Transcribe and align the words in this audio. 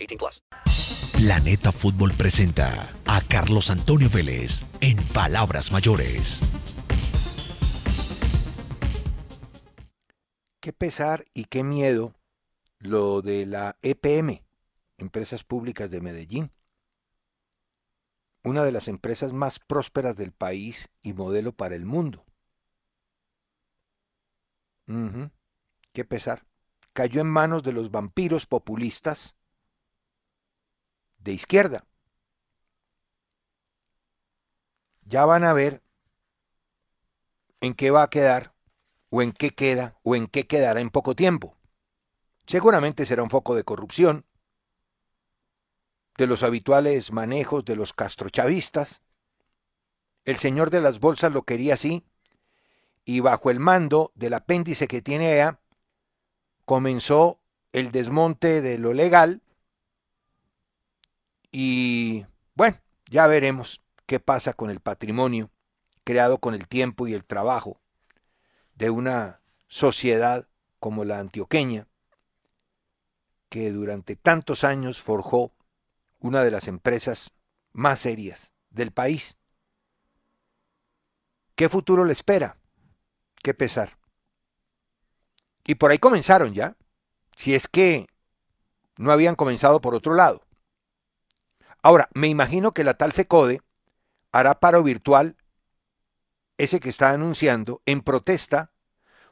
18 0.00 0.18
plus. 0.18 0.42
Planeta 1.12 1.70
Fútbol 1.72 2.12
presenta 2.12 2.94
a 3.04 3.20
Carlos 3.20 3.70
Antonio 3.70 4.08
Vélez 4.08 4.64
en 4.80 4.96
Palabras 5.08 5.70
Mayores. 5.70 6.42
Qué 10.60 10.72
pesar 10.72 11.24
y 11.34 11.44
qué 11.44 11.62
miedo 11.62 12.14
lo 12.78 13.20
de 13.22 13.44
la 13.44 13.76
EPM, 13.82 14.42
Empresas 14.96 15.44
Públicas 15.44 15.90
de 15.90 16.00
Medellín. 16.00 16.50
Una 18.42 18.64
de 18.64 18.72
las 18.72 18.88
empresas 18.88 19.34
más 19.34 19.58
prósperas 19.58 20.16
del 20.16 20.32
país 20.32 20.88
y 21.02 21.12
modelo 21.12 21.52
para 21.52 21.76
el 21.76 21.84
mundo. 21.84 22.24
Qué 25.92 26.04
pesar. 26.04 26.46
Cayó 26.94 27.20
en 27.20 27.28
manos 27.28 27.62
de 27.62 27.72
los 27.72 27.90
vampiros 27.90 28.46
populistas 28.46 29.36
de 31.20 31.32
izquierda. 31.32 31.84
Ya 35.04 35.24
van 35.24 35.44
a 35.44 35.52
ver 35.52 35.82
en 37.60 37.74
qué 37.74 37.90
va 37.90 38.02
a 38.02 38.10
quedar, 38.10 38.54
o 39.10 39.22
en 39.22 39.32
qué 39.32 39.50
queda, 39.50 39.98
o 40.02 40.14
en 40.14 40.26
qué 40.26 40.46
quedará 40.46 40.80
en 40.80 40.90
poco 40.90 41.14
tiempo. 41.14 41.56
Seguramente 42.46 43.04
será 43.06 43.22
un 43.22 43.30
foco 43.30 43.54
de 43.54 43.64
corrupción, 43.64 44.24
de 46.16 46.26
los 46.26 46.42
habituales 46.42 47.12
manejos 47.12 47.64
de 47.64 47.76
los 47.76 47.92
castrochavistas. 47.92 49.02
El 50.24 50.36
señor 50.36 50.70
de 50.70 50.80
las 50.80 51.00
bolsas 51.00 51.32
lo 51.32 51.42
quería 51.42 51.74
así, 51.74 52.04
y 53.04 53.20
bajo 53.20 53.50
el 53.50 53.58
mando 53.58 54.12
del 54.14 54.34
apéndice 54.34 54.86
que 54.86 55.02
tiene 55.02 55.34
ella, 55.34 55.60
comenzó 56.64 57.40
el 57.72 57.90
desmonte 57.90 58.60
de 58.60 58.78
lo 58.78 58.92
legal, 58.92 59.42
y 61.52 62.26
bueno, 62.54 62.78
ya 63.10 63.26
veremos 63.26 63.82
qué 64.06 64.20
pasa 64.20 64.52
con 64.52 64.70
el 64.70 64.80
patrimonio 64.80 65.50
creado 66.04 66.38
con 66.38 66.54
el 66.54 66.66
tiempo 66.66 67.06
y 67.06 67.14
el 67.14 67.24
trabajo 67.24 67.80
de 68.74 68.90
una 68.90 69.40
sociedad 69.68 70.48
como 70.78 71.04
la 71.04 71.18
antioqueña, 71.18 71.86
que 73.48 73.70
durante 73.70 74.16
tantos 74.16 74.64
años 74.64 75.00
forjó 75.00 75.52
una 76.18 76.42
de 76.42 76.50
las 76.50 76.68
empresas 76.68 77.32
más 77.72 78.00
serias 78.00 78.52
del 78.70 78.92
país. 78.92 79.36
¿Qué 81.54 81.68
futuro 81.68 82.04
le 82.04 82.12
espera? 82.12 82.56
Qué 83.42 83.54
pesar. 83.54 83.98
Y 85.64 85.74
por 85.74 85.90
ahí 85.90 85.98
comenzaron 85.98 86.54
ya, 86.54 86.76
si 87.36 87.54
es 87.54 87.68
que 87.68 88.06
no 88.96 89.12
habían 89.12 89.36
comenzado 89.36 89.80
por 89.80 89.94
otro 89.94 90.14
lado. 90.14 90.42
Ahora, 91.82 92.08
me 92.14 92.28
imagino 92.28 92.72
que 92.72 92.84
la 92.84 92.94
tal 92.94 93.12
FECODE 93.12 93.62
hará 94.32 94.60
paro 94.60 94.82
virtual, 94.82 95.36
ese 96.58 96.80
que 96.80 96.90
está 96.90 97.10
anunciando, 97.10 97.82
en 97.86 98.02
protesta 98.02 98.72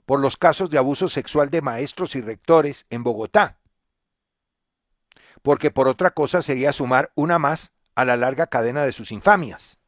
por 0.07 0.21
los 0.21 0.39
casos 0.39 0.71
de 0.71 0.79
abuso 0.79 1.09
sexual 1.09 1.51
de 1.51 1.61
maestros 1.61 2.17
y 2.17 2.23
rectores 2.23 2.87
en 2.89 3.05
Bogotá. 3.05 3.59
Porque 5.43 5.71
por 5.71 5.87
otra 5.87 6.11
cosa 6.11 6.41
sería 6.41 6.73
sumar 6.73 7.13
una 7.15 7.39
más 7.39 7.75
a 7.95 8.05
la 8.05 8.17
larga 8.17 8.47
cadena 8.47 8.85
de 8.85 8.93
sus 8.93 9.13
infamias. 9.13 9.79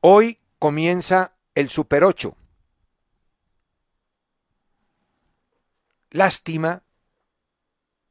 Hoy 0.00 0.38
comienza 0.58 1.34
el 1.54 1.70
Super 1.70 2.04
8. 2.04 2.36
Lástima 6.10 6.83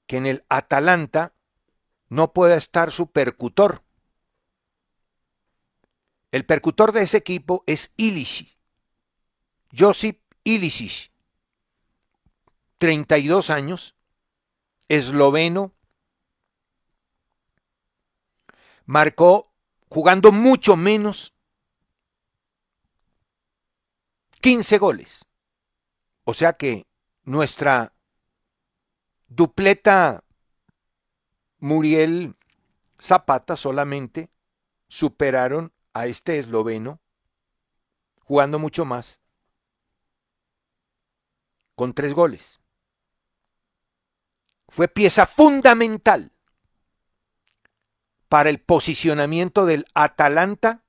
que 0.08 0.18
en 0.18 0.26
el 0.26 0.46
Atalanta 0.50 1.34
no 2.10 2.34
pueda 2.34 2.56
estar 2.56 2.92
su 2.92 3.12
percutor. 3.12 3.84
El 6.32 6.46
percutor 6.46 6.92
de 6.92 7.04
ese 7.04 7.18
equipo 7.18 7.64
es 7.68 7.94
Ilicic. 7.98 8.58
Josip 9.76 10.22
Ilicic. 10.44 11.12
32 12.78 13.50
años, 13.50 13.96
esloveno. 14.88 15.74
Marcó 18.86 19.54
jugando 19.90 20.32
mucho 20.32 20.76
menos 20.76 21.34
15 24.42 24.78
goles. 24.78 25.26
O 26.26 26.34
sea 26.34 26.54
que 26.54 26.86
nuestra 27.24 27.94
dupleta 29.36 30.24
Muriel 31.60 32.36
Zapata 33.00 33.58
solamente 33.58 34.30
superaron 34.88 35.74
a 35.94 36.08
este 36.08 36.38
esloveno 36.38 37.00
jugando 38.20 38.60
mucho 38.60 38.86
más 38.86 39.20
con 41.76 41.94
tres 41.94 42.14
goles. 42.14 42.60
Fue 44.68 44.88
pieza 44.88 45.26
fundamental 45.26 46.32
para 48.30 48.50
el 48.50 48.60
posicionamiento 48.60 49.66
del 49.66 49.86
Atalanta 49.94 50.84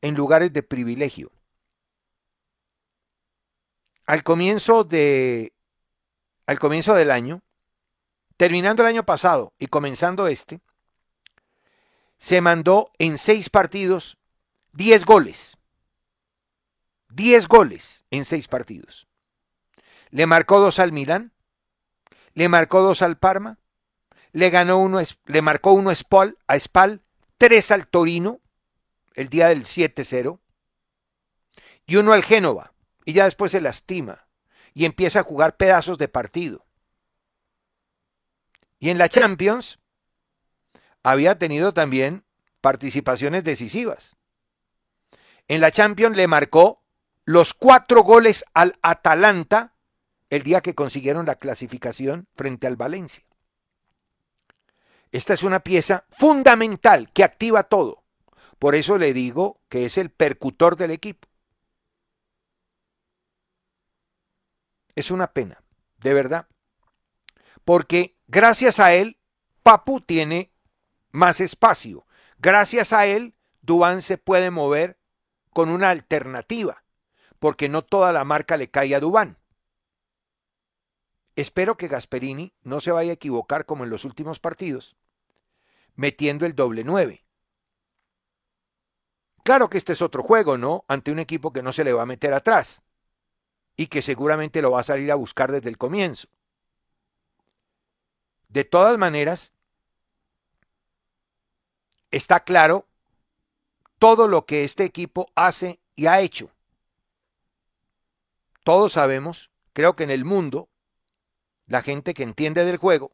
en 0.00 0.14
lugares 0.14 0.52
de 0.52 0.62
privilegio. 0.62 1.32
Al 4.06 4.22
comienzo 4.22 4.84
de 4.84 5.52
al 6.46 6.58
comienzo 6.58 6.94
del 6.94 7.12
año, 7.12 7.42
terminando 8.40 8.82
el 8.82 8.88
año 8.88 9.04
pasado 9.04 9.52
y 9.58 9.66
comenzando 9.66 10.26
este, 10.26 10.62
se 12.16 12.40
mandó 12.40 12.90
en 12.96 13.18
seis 13.18 13.50
partidos 13.50 14.16
10 14.72 15.04
goles. 15.04 15.58
10 17.10 17.48
goles 17.48 18.06
en 18.10 18.24
seis 18.24 18.48
partidos. 18.48 19.08
Le 20.08 20.24
marcó 20.24 20.58
dos 20.58 20.78
al 20.78 20.90
Milán, 20.90 21.34
le 22.32 22.48
marcó 22.48 22.80
dos 22.80 23.02
al 23.02 23.18
Parma, 23.18 23.58
le 24.32 24.48
ganó 24.48 24.78
uno, 24.78 25.02
le 25.26 25.42
marcó 25.42 25.72
uno 25.72 25.90
a 25.90 25.94
Spal, 25.94 26.38
a 26.46 26.58
Spal, 26.58 27.02
tres 27.36 27.70
al 27.70 27.88
Torino, 27.88 28.40
el 29.12 29.28
día 29.28 29.48
del 29.48 29.64
7-0, 29.64 30.40
y 31.84 31.96
uno 31.96 32.14
al 32.14 32.24
Génova, 32.24 32.72
y 33.04 33.12
ya 33.12 33.24
después 33.24 33.52
se 33.52 33.60
lastima 33.60 34.28
y 34.72 34.86
empieza 34.86 35.20
a 35.20 35.24
jugar 35.24 35.58
pedazos 35.58 35.98
de 35.98 36.08
partido. 36.08 36.64
Y 38.80 38.88
en 38.88 38.98
la 38.98 39.08
Champions 39.08 39.78
había 41.02 41.38
tenido 41.38 41.72
también 41.72 42.24
participaciones 42.60 43.44
decisivas. 43.44 44.16
En 45.48 45.60
la 45.60 45.70
Champions 45.70 46.16
le 46.16 46.26
marcó 46.26 46.82
los 47.24 47.54
cuatro 47.54 48.02
goles 48.02 48.44
al 48.54 48.76
Atalanta 48.82 49.76
el 50.30 50.42
día 50.42 50.62
que 50.62 50.74
consiguieron 50.74 51.26
la 51.26 51.36
clasificación 51.36 52.26
frente 52.34 52.66
al 52.66 52.76
Valencia. 52.76 53.24
Esta 55.12 55.34
es 55.34 55.42
una 55.42 55.60
pieza 55.60 56.06
fundamental 56.08 57.12
que 57.12 57.24
activa 57.24 57.64
todo. 57.64 58.04
Por 58.58 58.74
eso 58.74 58.96
le 58.96 59.12
digo 59.12 59.60
que 59.68 59.84
es 59.84 59.98
el 59.98 60.10
percutor 60.10 60.76
del 60.76 60.92
equipo. 60.92 61.28
Es 64.94 65.10
una 65.10 65.32
pena, 65.32 65.62
de 65.98 66.14
verdad. 66.14 66.46
Porque 67.64 68.16
gracias 68.30 68.78
a 68.80 68.94
él, 68.94 69.18
Papu 69.62 70.00
tiene 70.00 70.52
más 71.10 71.40
espacio. 71.40 72.06
Gracias 72.38 72.92
a 72.92 73.06
él, 73.06 73.34
Dubán 73.60 74.02
se 74.02 74.18
puede 74.18 74.50
mover 74.50 74.98
con 75.52 75.68
una 75.68 75.90
alternativa, 75.90 76.84
porque 77.38 77.68
no 77.68 77.82
toda 77.82 78.12
la 78.12 78.24
marca 78.24 78.56
le 78.56 78.70
cae 78.70 78.94
a 78.94 79.00
Dubán. 79.00 79.38
Espero 81.36 81.76
que 81.76 81.88
Gasperini 81.88 82.54
no 82.62 82.80
se 82.80 82.92
vaya 82.92 83.10
a 83.10 83.14
equivocar 83.14 83.66
como 83.66 83.84
en 83.84 83.90
los 83.90 84.04
últimos 84.04 84.40
partidos, 84.40 84.96
metiendo 85.94 86.46
el 86.46 86.54
doble 86.54 86.84
nueve. 86.84 87.24
Claro 89.42 89.68
que 89.68 89.78
este 89.78 89.94
es 89.94 90.02
otro 90.02 90.22
juego, 90.22 90.58
¿no? 90.58 90.84
Ante 90.86 91.10
un 91.10 91.18
equipo 91.18 91.52
que 91.52 91.62
no 91.62 91.72
se 91.72 91.84
le 91.84 91.92
va 91.92 92.02
a 92.02 92.06
meter 92.06 92.34
atrás 92.34 92.82
y 93.76 93.86
que 93.86 94.02
seguramente 94.02 94.62
lo 94.62 94.70
va 94.70 94.80
a 94.80 94.84
salir 94.84 95.10
a 95.10 95.16
buscar 95.16 95.50
desde 95.50 95.70
el 95.70 95.78
comienzo. 95.78 96.28
De 98.50 98.64
todas 98.64 98.98
maneras, 98.98 99.52
está 102.10 102.40
claro 102.40 102.88
todo 104.00 104.26
lo 104.26 104.44
que 104.44 104.64
este 104.64 104.84
equipo 104.84 105.30
hace 105.36 105.80
y 105.94 106.06
ha 106.06 106.20
hecho. 106.20 106.50
Todos 108.64 108.94
sabemos, 108.94 109.52
creo 109.72 109.94
que 109.94 110.02
en 110.02 110.10
el 110.10 110.24
mundo, 110.24 110.68
la 111.66 111.80
gente 111.80 112.12
que 112.12 112.24
entiende 112.24 112.64
del 112.64 112.76
juego, 112.76 113.12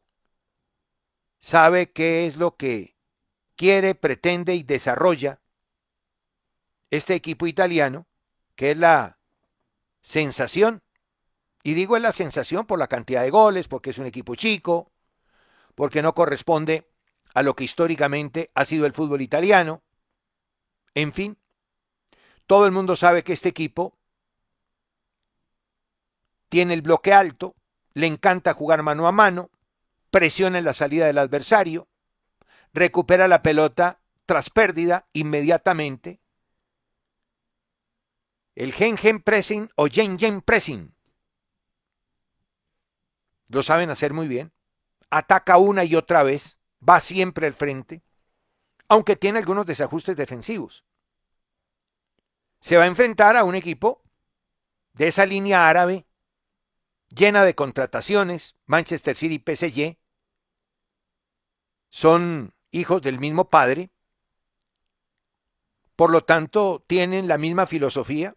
sabe 1.39 1.91
qué 1.91 2.25
es 2.25 2.37
lo 2.37 2.55
que 2.55 2.95
quiere, 3.55 3.93
pretende 3.93 4.55
y 4.55 4.63
desarrolla 4.63 5.39
este 6.89 7.13
equipo 7.13 7.45
italiano, 7.45 8.07
que 8.55 8.71
es 8.71 8.77
la 8.77 9.19
sensación. 10.01 10.81
Y 11.61 11.75
digo 11.75 11.95
es 11.95 12.01
la 12.01 12.11
sensación 12.11 12.65
por 12.65 12.79
la 12.79 12.87
cantidad 12.87 13.21
de 13.21 13.29
goles, 13.29 13.67
porque 13.67 13.91
es 13.91 13.99
un 13.99 14.07
equipo 14.07 14.33
chico, 14.33 14.91
porque 15.77 16.01
no 16.01 16.15
corresponde 16.15 16.89
a 17.35 17.43
lo 17.43 17.55
que 17.55 17.63
históricamente 17.63 18.49
ha 18.55 18.65
sido 18.65 18.87
el 18.87 18.93
fútbol 18.93 19.21
italiano. 19.21 19.83
En 20.95 21.13
fin, 21.13 21.37
todo 22.47 22.65
el 22.65 22.71
mundo 22.71 22.95
sabe 22.95 23.23
que 23.23 23.33
este 23.33 23.49
equipo 23.49 23.95
tiene 26.49 26.73
el 26.73 26.81
bloque 26.81 27.13
alto, 27.13 27.55
le 27.93 28.07
encanta 28.07 28.55
jugar 28.55 28.81
mano 28.81 29.07
a 29.07 29.11
mano, 29.11 29.51
presiona 30.09 30.57
en 30.57 30.65
la 30.65 30.73
salida 30.73 31.05
del 31.05 31.19
adversario, 31.19 31.87
recupera 32.73 33.27
la 33.27 33.43
pelota 33.43 34.01
tras 34.25 34.49
pérdida 34.49 35.07
inmediatamente. 35.13 36.21
El 38.55 38.73
gen 38.73 38.97
gen 38.97 39.21
pressing 39.21 39.69
o 39.75 39.85
gen 39.87 40.17
gen 40.17 40.41
pressing 40.41 40.95
lo 43.49 43.61
saben 43.61 43.91
hacer 43.91 44.11
muy 44.11 44.27
bien. 44.27 44.56
Ataca 45.09 45.57
una 45.57 45.83
y 45.83 45.95
otra 45.95 46.23
vez, 46.23 46.59
va 46.87 46.99
siempre 46.99 47.47
al 47.47 47.53
frente, 47.53 48.03
aunque 48.87 49.15
tiene 49.15 49.39
algunos 49.39 49.65
desajustes 49.65 50.15
defensivos. 50.15 50.85
Se 52.59 52.77
va 52.77 52.83
a 52.83 52.87
enfrentar 52.87 53.35
a 53.35 53.43
un 53.43 53.55
equipo 53.55 54.03
de 54.93 55.07
esa 55.07 55.25
línea 55.25 55.69
árabe 55.69 56.07
llena 57.15 57.43
de 57.45 57.55
contrataciones, 57.55 58.57
Manchester 58.65 59.15
City 59.15 59.35
y 59.35 59.55
PSG, 59.55 59.97
son 61.89 62.53
hijos 62.71 63.01
del 63.01 63.19
mismo 63.19 63.49
padre, 63.49 63.91
por 65.95 66.11
lo 66.11 66.23
tanto 66.23 66.83
tienen 66.85 67.27
la 67.27 67.37
misma 67.37 67.65
filosofía, 67.65 68.35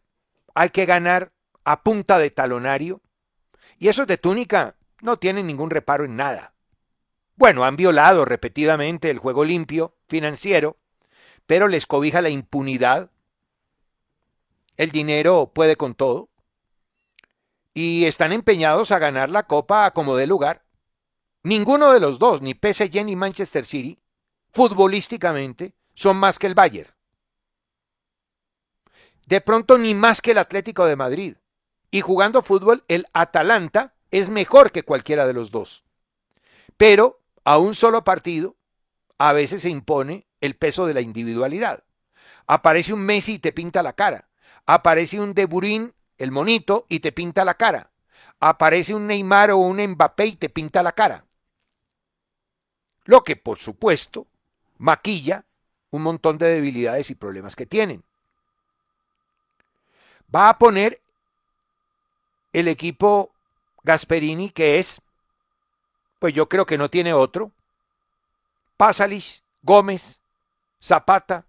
hay 0.55 0.71
que 0.71 0.87
ganar 0.87 1.33
a 1.65 1.83
punta 1.83 2.19
de 2.19 2.31
talonario, 2.31 3.03
y 3.79 3.89
esos 3.89 4.07
de 4.07 4.19
túnica 4.19 4.77
no 5.03 5.19
tienen 5.19 5.47
ningún 5.47 5.71
reparo 5.71 6.05
en 6.05 6.17
nada. 6.17 6.55
Bueno, 7.41 7.65
han 7.65 7.77
violado 7.77 8.27
repetidamente 8.27 9.09
el 9.09 9.17
juego 9.17 9.47
limpio 9.47 9.97
financiero, 10.09 10.77
pero 11.47 11.69
les 11.69 11.87
cobija 11.87 12.21
la 12.21 12.29
impunidad. 12.29 13.11
El 14.77 14.91
dinero 14.91 15.51
puede 15.55 15.77
con 15.77 15.95
todo. 15.95 16.29
Y 17.73 18.05
están 18.05 18.33
empeñados 18.33 18.91
a 18.91 18.99
ganar 18.99 19.31
la 19.31 19.45
copa 19.45 19.91
como 19.93 20.17
de 20.17 20.27
lugar. 20.27 20.67
Ninguno 21.43 21.93
de 21.93 22.01
los 22.01 22.19
dos, 22.19 22.43
ni 22.43 22.53
PSG 22.53 23.07
ni 23.07 23.17
Manchester 23.17 23.65
City, 23.65 23.99
futbolísticamente, 24.53 25.73
son 25.95 26.19
más 26.19 26.39
que 26.39 26.47
el 26.47 26.55
Bayern. 26.55 26.91
De 29.25 29.41
pronto 29.41 29.79
ni 29.79 29.95
más 29.95 30.21
que 30.21 30.33
el 30.33 30.39
Atlético 30.39 30.85
de 30.85 30.97
Madrid. 30.97 31.37
Y 31.91 32.03
jugando 32.03 32.43
fútbol, 32.43 32.85
el 32.87 33.07
Atalanta 33.15 33.95
es 34.11 34.29
mejor 34.29 34.73
que 34.73 34.83
cualquiera 34.83 35.27
de 35.27 35.33
los 35.33 35.51
dos. 35.51 35.85
Pero 36.77 37.21
a 37.45 37.59
un 37.59 37.75
solo 37.75 38.05
partido, 38.05 38.57
a 39.19 39.33
veces 39.33 39.63
se 39.63 39.71
impone 39.71 40.27
el 40.41 40.57
peso 40.57 40.87
de 40.87 40.95
la 40.95 41.01
individualidad. 41.01 41.85
Aparece 42.47 42.93
un 42.93 43.01
Messi 43.01 43.35
y 43.35 43.39
te 43.39 43.53
pinta 43.53 43.83
la 43.83 43.93
cara. 43.93 44.29
Aparece 44.67 45.21
un 45.21 45.35
De 45.35 45.47
Burín, 45.47 45.93
el 46.19 46.31
monito, 46.31 46.87
y 46.89 47.01
te 47.01 47.13
pinta 47.13 47.45
la 47.45 47.55
cara. 47.55 47.91
Aparece 48.41 48.95
un 48.95 49.07
Neymar 49.07 49.51
o 49.51 49.59
un 49.59 49.81
Mbappé 49.81 50.27
y 50.27 50.37
te 50.37 50.49
pinta 50.49 50.83
la 50.83 50.93
cara. 50.93 51.25
Lo 53.05 53.25
que, 53.25 53.37
por 53.37 53.59
supuesto, 53.59 54.27
maquilla 54.79 55.45
un 55.91 56.03
montón 56.03 56.39
de 56.39 56.49
debilidades 56.49 57.11
y 57.11 57.15
problemas 57.15 57.57
que 57.57 57.67
tienen. 57.67 58.05
Va 60.35 60.49
a 60.49 60.59
poner 60.59 61.01
el 62.53 62.69
equipo 62.69 63.33
Gasperini, 63.83 64.51
que 64.51 64.79
es 64.79 65.01
pues 66.21 66.35
yo 66.35 66.49
creo 66.49 66.67
que 66.67 66.79
no 66.79 66.89
tiene 66.89 67.13
otro. 67.13 67.51
Pásalis, 68.77 69.43
Gómez, 69.63 70.23
Zapata, 70.81 71.47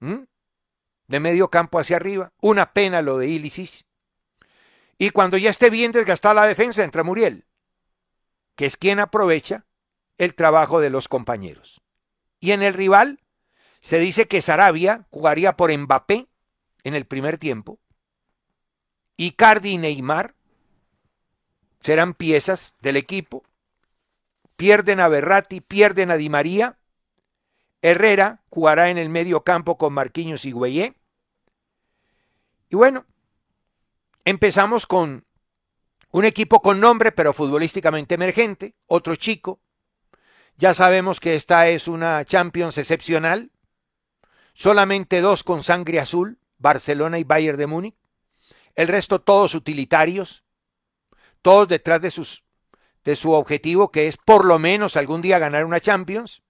de 0.00 1.20
medio 1.20 1.50
campo 1.50 1.78
hacia 1.78 1.96
arriba. 1.96 2.32
Una 2.40 2.72
pena 2.72 3.02
lo 3.02 3.18
de 3.18 3.26
Ilisis. 3.26 3.84
Y 4.96 5.10
cuando 5.10 5.36
ya 5.36 5.50
esté 5.50 5.70
bien 5.70 5.92
desgastada 5.92 6.34
la 6.34 6.46
defensa, 6.46 6.82
entra 6.82 7.02
Muriel, 7.02 7.44
que 8.54 8.64
es 8.66 8.76
quien 8.76 9.00
aprovecha 9.00 9.66
el 10.18 10.34
trabajo 10.34 10.80
de 10.80 10.90
los 10.90 11.08
compañeros. 11.08 11.82
Y 12.40 12.52
en 12.52 12.62
el 12.62 12.74
rival 12.74 13.20
se 13.80 13.98
dice 13.98 14.28
que 14.28 14.40
Sarabia 14.40 15.06
jugaría 15.10 15.56
por 15.56 15.76
Mbappé 15.76 16.28
en 16.84 16.94
el 16.94 17.06
primer 17.06 17.38
tiempo. 17.38 17.80
Icardi 19.16 19.70
y 19.70 19.78
Neymar 19.78 20.36
serán 21.80 22.14
piezas 22.14 22.76
del 22.80 22.96
equipo 22.96 23.44
pierden 24.58 24.98
a 24.98 25.08
Berratti, 25.08 25.60
pierden 25.60 26.10
a 26.10 26.16
Di 26.16 26.28
María. 26.28 26.78
Herrera 27.80 28.42
jugará 28.50 28.90
en 28.90 28.98
el 28.98 29.08
medio 29.08 29.44
campo 29.44 29.78
con 29.78 29.94
Marquinhos 29.94 30.44
y 30.44 30.50
Güeyé. 30.50 30.96
Y 32.68 32.74
bueno, 32.74 33.06
empezamos 34.24 34.88
con 34.88 35.24
un 36.10 36.24
equipo 36.24 36.60
con 36.60 36.80
nombre, 36.80 37.12
pero 37.12 37.32
futbolísticamente 37.32 38.16
emergente, 38.16 38.74
otro 38.86 39.14
chico. 39.14 39.60
Ya 40.56 40.74
sabemos 40.74 41.20
que 41.20 41.36
esta 41.36 41.68
es 41.68 41.86
una 41.86 42.24
Champions 42.24 42.78
excepcional. 42.78 43.52
Solamente 44.54 45.20
dos 45.20 45.44
con 45.44 45.62
sangre 45.62 46.00
azul, 46.00 46.40
Barcelona 46.58 47.20
y 47.20 47.24
Bayern 47.24 47.58
de 47.58 47.68
Múnich. 47.68 47.96
El 48.74 48.88
resto 48.88 49.20
todos 49.20 49.54
utilitarios, 49.54 50.44
todos 51.42 51.68
detrás 51.68 52.02
de 52.02 52.10
sus 52.10 52.47
de 53.04 53.16
su 53.16 53.32
objetivo, 53.32 53.90
que 53.90 54.08
es 54.08 54.16
por 54.16 54.44
lo 54.44 54.58
menos 54.58 54.96
algún 54.96 55.22
día 55.22 55.38
ganar 55.38 55.64
una 55.64 55.80
Champions, 55.80 56.42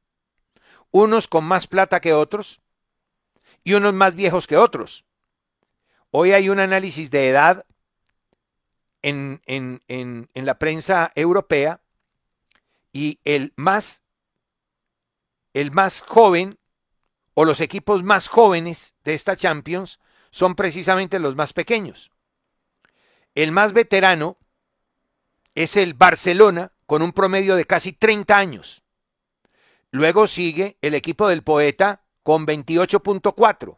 unos 0.90 1.28
con 1.28 1.44
más 1.44 1.66
plata 1.66 2.00
que 2.00 2.12
otros 2.12 2.62
y 3.64 3.74
unos 3.74 3.94
más 3.94 4.14
viejos 4.14 4.46
que 4.46 4.56
otros. 4.56 5.04
Hoy 6.10 6.32
hay 6.32 6.48
un 6.48 6.58
análisis 6.58 7.10
de 7.10 7.28
edad 7.28 7.66
en, 9.02 9.42
en, 9.46 9.82
en, 9.88 10.30
en 10.34 10.46
la 10.46 10.58
prensa 10.58 11.12
europea 11.14 11.82
y 12.92 13.20
el 13.24 13.52
más, 13.56 14.02
el 15.52 15.70
más 15.70 16.00
joven 16.00 16.58
o 17.34 17.44
los 17.44 17.60
equipos 17.60 18.02
más 18.02 18.28
jóvenes 18.28 18.94
de 19.04 19.14
esta 19.14 19.36
Champions 19.36 20.00
son 20.30 20.54
precisamente 20.54 21.18
los 21.18 21.36
más 21.36 21.52
pequeños. 21.52 22.10
El 23.34 23.52
más 23.52 23.72
veterano 23.72 24.38
es 25.58 25.76
el 25.76 25.94
Barcelona 25.94 26.70
con 26.86 27.02
un 27.02 27.10
promedio 27.12 27.56
de 27.56 27.64
casi 27.64 27.92
30 27.92 28.36
años. 28.36 28.84
Luego 29.90 30.28
sigue 30.28 30.78
el 30.82 30.94
equipo 30.94 31.26
del 31.26 31.42
poeta 31.42 32.04
con 32.22 32.46
28.4, 32.46 33.76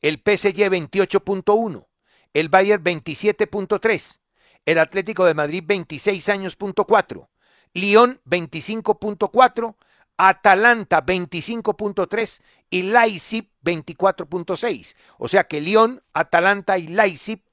el 0.00 0.16
PSG 0.16 0.68
28.1, 0.68 1.86
el 2.34 2.48
Bayern 2.48 2.82
27.3, 2.82 4.18
el 4.64 4.78
Atlético 4.80 5.24
de 5.24 5.34
Madrid 5.34 5.62
26 5.64 6.28
años.4, 6.28 7.28
Lyon 7.74 8.20
25.4, 8.26 9.76
Atalanta 10.16 11.06
25.3 11.06 12.42
y 12.68 12.82
Leipzig 12.82 13.48
24.6. 13.64 14.96
O 15.18 15.28
sea 15.28 15.44
que 15.44 15.60
Lyon, 15.60 16.02
Atalanta 16.14 16.78
y 16.78 16.88
Leipzig, 16.88 17.44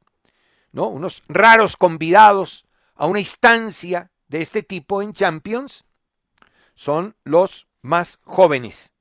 ¿no? 0.72 0.88
unos 0.88 1.22
raros 1.28 1.78
convidados 1.78 2.66
a 3.00 3.08
una 3.08 3.22
instancia 3.22 4.12
de 4.28 4.42
este 4.42 4.62
tipo 4.62 5.02
en 5.02 5.14
Champions 5.14 5.86
son 6.76 7.16
los 7.24 7.70
más 7.82 8.20
jóvenes. 8.26 8.92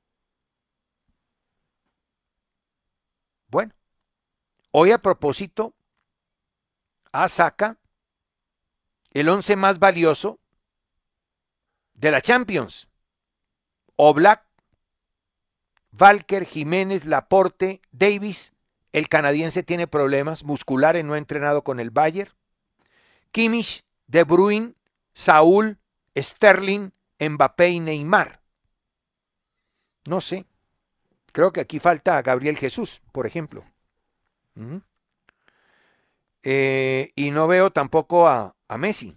Bueno, 3.47 3.73
hoy 4.71 4.93
a 4.93 5.01
propósito, 5.01 5.75
a 7.11 7.27
saca 7.27 7.77
el 9.11 9.27
once 9.27 9.57
más 9.57 9.79
valioso 9.79 10.39
de 11.93 12.11
la 12.11 12.21
Champions. 12.21 12.87
Oblak, 13.97 14.45
Valker, 15.91 16.45
Jiménez, 16.45 17.03
Laporte, 17.05 17.81
Davis. 17.91 18.53
El 18.93 19.09
canadiense 19.09 19.61
tiene 19.61 19.87
problemas 19.87 20.45
musculares, 20.45 21.03
no 21.03 21.15
ha 21.15 21.17
entrenado 21.17 21.65
con 21.65 21.81
el 21.81 21.89
Bayern. 21.89 22.31
Kimmich, 23.33 23.83
De 24.09 24.23
Bruyne, 24.23 24.73
Saúl, 25.13 25.77
Sterling, 26.17 26.89
Mbappé 27.19 27.69
y 27.69 27.79
Neymar. 27.79 28.41
No 30.05 30.19
sé. 30.19 30.47
Creo 31.31 31.53
que 31.53 31.61
aquí 31.61 31.79
falta 31.79 32.19
Gabriel 32.23 32.57
Jesús, 32.57 33.03
por 33.11 33.27
ejemplo. 33.27 33.63
Eh, 36.41 37.13
y 37.15 37.29
no 37.29 37.47
veo 37.47 37.71
tampoco 37.71 38.27
a, 38.27 38.55
a 38.67 38.77
Messi. 38.79 39.15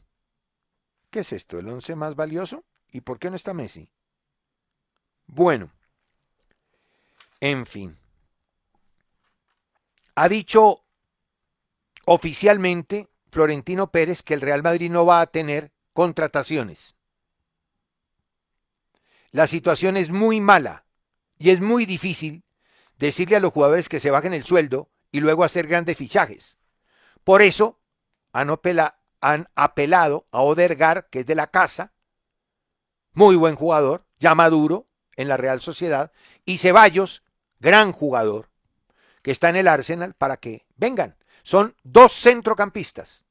¿Qué 1.11 1.21
es 1.21 1.33
esto? 1.33 1.59
¿El 1.59 1.71
once 1.71 1.97
más 1.97 2.15
valioso? 2.15 2.63
¿Y 2.91 3.01
por 3.01 3.19
qué 3.19 3.31
no 3.31 3.37
está 3.37 3.55
Messi? 3.55 3.89
Bueno, 5.27 5.73
en 7.41 7.65
fin. 7.65 7.97
Ha 10.17 10.29
dicho 10.29 10.85
oficialmente 12.05 13.09
Florentino 13.33 13.91
Pérez 13.91 14.23
que 14.23 14.35
el 14.35 14.43
Real 14.43 14.63
Madrid 14.63 14.91
no 14.91 15.07
va 15.07 15.23
a 15.23 15.27
tener 15.27 15.73
contrataciones. 15.95 16.97
La 19.31 19.47
situación 19.47 19.97
es 19.97 20.11
muy 20.11 20.41
mala 20.41 20.85
y 21.39 21.49
es 21.49 21.61
muy 21.63 21.87
difícil 21.87 22.45
decirle 22.99 23.37
a 23.37 23.41
los 23.41 23.53
jugadores 23.53 23.89
que 23.89 24.01
se 24.01 24.11
bajen 24.11 24.35
el 24.35 24.45
sueldo 24.45 24.91
y 25.11 25.21
luego 25.21 25.45
hacer 25.45 25.67
grandes 25.67 25.97
fichajes. 25.97 26.59
Por 27.25 27.41
eso 27.41 27.81
han, 28.33 28.51
han 29.23 29.49
apelado 29.55 30.27
a 30.31 30.43
Odergar, 30.43 31.09
que 31.09 31.21
es 31.21 31.27
de 31.27 31.35
la 31.35 31.47
casa, 31.47 31.95
muy 33.15 33.37
buen 33.37 33.55
jugador, 33.55 34.05
ya 34.19 34.35
maduro 34.35 34.89
en 35.17 35.29
la 35.29 35.39
Real 35.39 35.63
Sociedad, 35.63 36.13
y 36.45 36.59
Ceballos, 36.59 37.23
gran 37.61 37.93
jugador, 37.93 38.51
que 39.23 39.31
está 39.31 39.49
en 39.49 39.57
el 39.57 39.69
Arsenal 39.69 40.13
para 40.13 40.37
que 40.37 40.67
vengan. 40.77 41.17
Son 41.43 41.75
dos 41.83 42.13
centrocampistas 42.13 43.25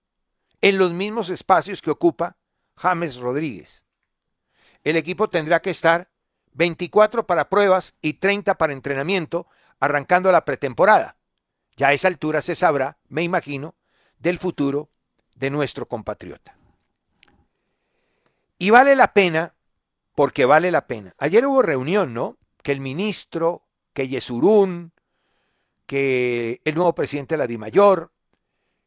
en 0.62 0.78
los 0.78 0.92
mismos 0.92 1.30
espacios 1.30 1.82
que 1.82 1.92
ocupa 1.92 2.38
James 2.76 3.18
Rodríguez. 3.18 3.86
El 4.84 4.98
equipo 4.98 5.30
tendrá 5.30 5.62
que 5.62 5.70
estar 5.70 6.10
24 6.54 7.26
para 7.26 7.50
pruebas 7.50 7.96
y 8.02 8.14
30 8.14 8.56
para 8.58 8.74
entrenamiento, 8.74 9.48
arrancando 9.80 10.32
la 10.32 10.46
pretemporada. 10.46 11.18
Ya 11.78 11.90
a 11.90 11.94
esa 11.94 12.08
altura 12.08 12.42
se 12.42 12.56
sabrá, 12.56 12.98
me 13.08 13.24
imagino, 13.24 13.76
del 14.20 14.38
futuro 14.38 14.90
de 15.36 15.50
nuestro 15.50 15.88
compatriota. 15.88 16.56
Y 18.58 18.70
vale 18.70 18.96
la 18.96 19.14
pena, 19.14 19.56
porque 20.14 20.46
vale 20.46 20.70
la 20.70 20.86
pena. 20.86 21.16
Ayer 21.18 21.46
hubo 21.46 21.62
reunión, 21.62 22.14
¿no? 22.14 22.38
Que 22.62 22.72
el 22.72 22.80
ministro, 22.80 23.64
que 23.94 24.08
Yesurún, 24.08 24.94
que 25.92 26.62
el 26.64 26.76
nuevo 26.76 26.96
presidente 26.96 27.34
de 27.34 27.40
la 27.40 27.48
DIMAYOR, 27.48 28.14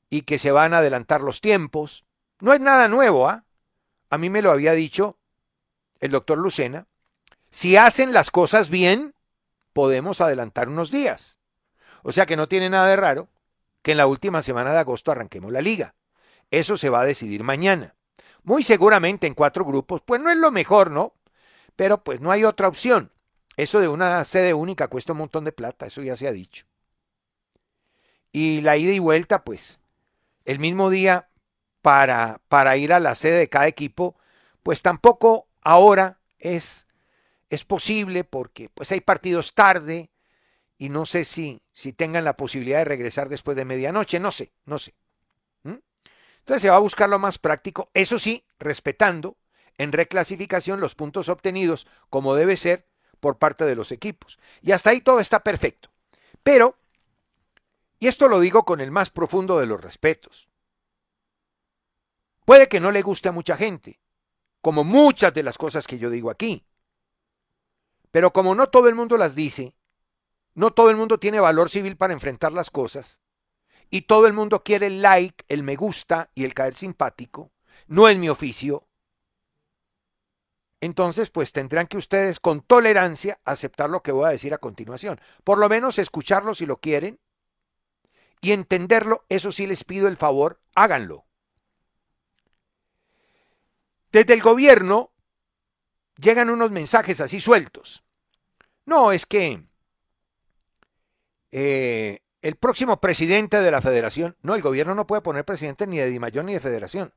y 0.09 0.23
que 0.23 0.39
se 0.39 0.53
van 0.53 0.73
a 0.73 0.79
adelantar 0.79 1.21
los 1.21 1.43
tiempos. 1.43 2.07
No 2.41 2.55
es 2.55 2.63
nada 2.63 2.89
nuevo, 2.89 3.29
¿ah? 3.29 3.45
A 4.09 4.17
mí 4.17 4.31
me 4.31 4.41
lo 4.41 4.51
había 4.51 4.73
dicho 4.73 5.19
el 6.01 6.13
doctor 6.13 6.39
Lucena. 6.39 6.87
Si 7.51 7.77
hacen 7.77 8.15
las 8.15 8.31
cosas 8.31 8.71
bien, 8.71 9.15
podemos 9.75 10.23
adelantar 10.23 10.71
unos 10.71 10.91
días. 10.91 11.37
O 12.05 12.11
sea 12.11 12.25
que 12.25 12.37
no 12.37 12.49
tiene 12.49 12.71
nada 12.71 12.87
de 12.87 12.97
raro 12.97 13.29
que 13.83 13.91
en 13.91 13.99
la 13.99 14.07
última 14.07 14.41
semana 14.41 14.73
de 14.73 14.79
agosto 14.79 15.13
arranquemos 15.13 15.53
la 15.53 15.61
liga. 15.61 15.95
Eso 16.51 16.79
se 16.79 16.89
va 16.89 17.03
a 17.03 17.05
decidir 17.05 17.45
mañana. 17.45 17.97
Muy 18.45 18.63
seguramente 18.63 19.27
en 19.27 19.35
cuatro 19.35 19.67
grupos, 19.67 20.01
pues 20.01 20.23
no 20.23 20.31
es 20.31 20.39
lo 20.39 20.51
mejor, 20.51 20.91
¿no? 20.91 21.13
Pero 21.77 22.03
pues 22.03 22.23
no 22.23 22.31
hay 22.31 22.45
otra 22.45 22.67
opción. 22.67 23.11
Eso 23.59 23.79
de 23.79 23.89
una 23.89 24.25
sede 24.25 24.55
única 24.55 24.89
cuesta 24.89 25.13
un 25.13 25.19
montón 25.19 25.45
de 25.45 25.53
plata, 25.53 25.85
eso 25.85 26.01
ya 26.01 26.17
se 26.17 26.29
ha 26.29 26.33
dicho. 26.33 26.65
Y 28.35 28.63
la 28.63 28.77
ida 28.77 28.93
y 28.93 28.99
vuelta, 28.99 29.45
pues, 29.45 29.79
el 30.45 30.59
mismo 30.59 30.91
día 30.91 31.29
para, 31.83 32.41
para 32.49 32.77
ir 32.77 32.93
a 32.93 32.99
la 32.99 33.15
sede 33.15 33.39
de 33.39 33.49
cada 33.49 33.69
equipo, 33.69 34.17
pues 34.65 34.83
tampoco 34.83 35.47
ahora 35.63 36.19
es, 36.41 36.89
es 37.49 37.65
posible 37.65 38.25
porque 38.25 38.69
pues 38.71 38.91
hay 38.91 39.01
partidos 39.01 39.55
tarde 39.55 40.11
y 40.79 40.89
no 40.89 41.07
sé 41.07 41.25
si, 41.25 41.63
si 41.73 41.93
tengan 41.93 42.25
la 42.25 42.37
posibilidad 42.37 42.79
de 42.79 42.87
regresar 42.87 43.29
después 43.29 43.57
de 43.57 43.65
medianoche, 43.67 44.19
no 44.19 44.33
sé, 44.33 44.53
no 44.65 44.81
sé. 44.81 44.95
Entonces 45.65 46.63
se 46.63 46.71
va 46.71 46.77
a 46.77 46.81
buscar 46.81 47.09
lo 47.09 47.21
más 47.21 47.39
práctico, 47.39 47.89
eso 47.95 48.19
sí, 48.19 48.45
respetando 48.59 49.37
en 49.79 49.93
reclasificación 49.93 50.81
los 50.81 50.97
puntos 50.97 51.29
obtenidos 51.29 51.87
como 52.11 52.35
debe 52.35 52.57
ser 52.57 52.89
por 53.21 53.39
parte 53.39 53.65
de 53.65 53.77
los 53.77 53.93
equipos. 53.93 54.41
Y 54.61 54.73
hasta 54.73 54.91
ahí 54.91 55.01
todo 55.01 55.21
está 55.21 55.45
perfecto. 55.45 55.91
Pero, 56.43 56.77
y 58.05 58.07
esto 58.07 58.29
lo 58.29 58.39
digo 58.39 58.67
con 58.67 58.83
el 58.83 58.91
más 58.91 59.09
profundo 59.09 59.59
de 59.59 59.65
los 59.65 59.81
respetos, 59.81 60.51
puede 62.45 62.69
que 62.69 62.79
no 62.79 62.91
le 62.91 63.01
guste 63.01 63.31
a 63.31 63.33
mucha 63.33 63.57
gente, 63.57 63.99
como 64.61 64.85
muchas 64.85 65.33
de 65.33 65.43
las 65.43 65.57
cosas 65.57 65.87
que 65.87 65.97
yo 65.97 66.11
digo 66.11 66.29
aquí. 66.29 66.67
Pero 68.11 68.31
como 68.31 68.55
no 68.55 68.69
todo 68.69 68.91
el 68.91 68.95
mundo 68.95 69.17
las 69.17 69.35
dice, 69.35 69.75
no 70.53 70.75
todo 70.75 70.91
el 70.91 70.97
mundo 70.97 71.19
tiene 71.19 71.41
valor 71.41 71.71
civil 71.71 71.97
para 71.97 72.13
enfrentar 72.13 72.53
las 72.53 72.69
cosas, 72.69 73.23
y 73.89 74.03
todo 74.03 74.27
el 74.27 74.35
mundo 74.35 74.63
quiere 74.63 74.89
el 74.89 75.01
like, 75.01 75.43
el 75.49 75.63
me 75.63 75.75
gusta 75.75 76.31
y 76.35 76.45
el 76.45 76.53
caer 76.53 76.75
simpático, 76.75 77.53
no 77.87 78.07
es 78.11 78.19
mi 78.19 78.29
oficio. 78.29 78.87
Entonces, 80.83 81.31
pues 81.31 81.53
tendrán 81.53 81.87
que 81.87 81.97
ustedes 81.97 82.39
con 82.39 82.61
tolerancia 82.61 83.41
aceptar 83.47 83.89
lo 83.89 84.03
que 84.03 84.13
voy 84.13 84.27
a 84.27 84.33
decir 84.33 84.53
a 84.53 84.59
continuación. 84.59 85.19
Por 85.43 85.57
lo 85.57 85.71
menos 85.71 85.99
escucharlo 85.99 86.55
si 86.55 86.67
lo 86.67 86.77
quieren 86.77 87.19
y 88.45 88.53
entenderlo, 88.53 89.25
eso 89.31 89.53
sí 89.53 89.67
les 89.67 89.85
pido 89.85 90.07
el 90.07 90.19
favor, 90.19 90.61
háganlo. 90.75 91.25
Desde 94.13 94.35
el 94.35 94.43
gobierno 94.43 95.13
llegan 96.19 96.51
unos 96.51 96.71
mensajes 96.71 97.23
así 97.23 97.41
sueltos. 97.41 98.05
No, 98.85 99.13
es 99.13 99.25
que 99.25 99.65
eh, 101.53 102.21
el 102.43 102.57
próximo 102.57 103.01
presidente 103.01 103.63
de 103.63 103.71
la 103.71 103.81
federación, 103.81 104.37
no, 104.43 104.55
el 104.55 104.61
gobierno 104.61 104.95
no 104.95 105.07
puede 105.07 105.23
poner 105.23 105.47
presidente 105.47 105.87
ni 105.87 105.97
de 105.97 106.11
Dimayor 106.11 106.45
ni 106.45 106.53
de 106.53 106.61
federación. 106.61 107.15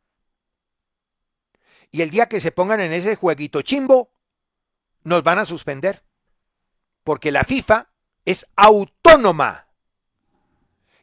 Y 1.92 2.04
el 2.04 2.10
día 2.10 2.30
que 2.30 2.40
se 2.40 2.54
pongan 2.54 2.80
en 2.80 2.94
ese 2.94 3.18
jueguito 3.18 3.62
chimbo, 3.64 4.14
nos 5.04 5.24
van 5.24 5.40
a 5.40 5.46
suspender. 5.46 6.06
Porque 7.04 7.34
la 7.34 7.44
FIFA 7.44 7.90
es 8.24 8.46
autónoma. 8.56 9.67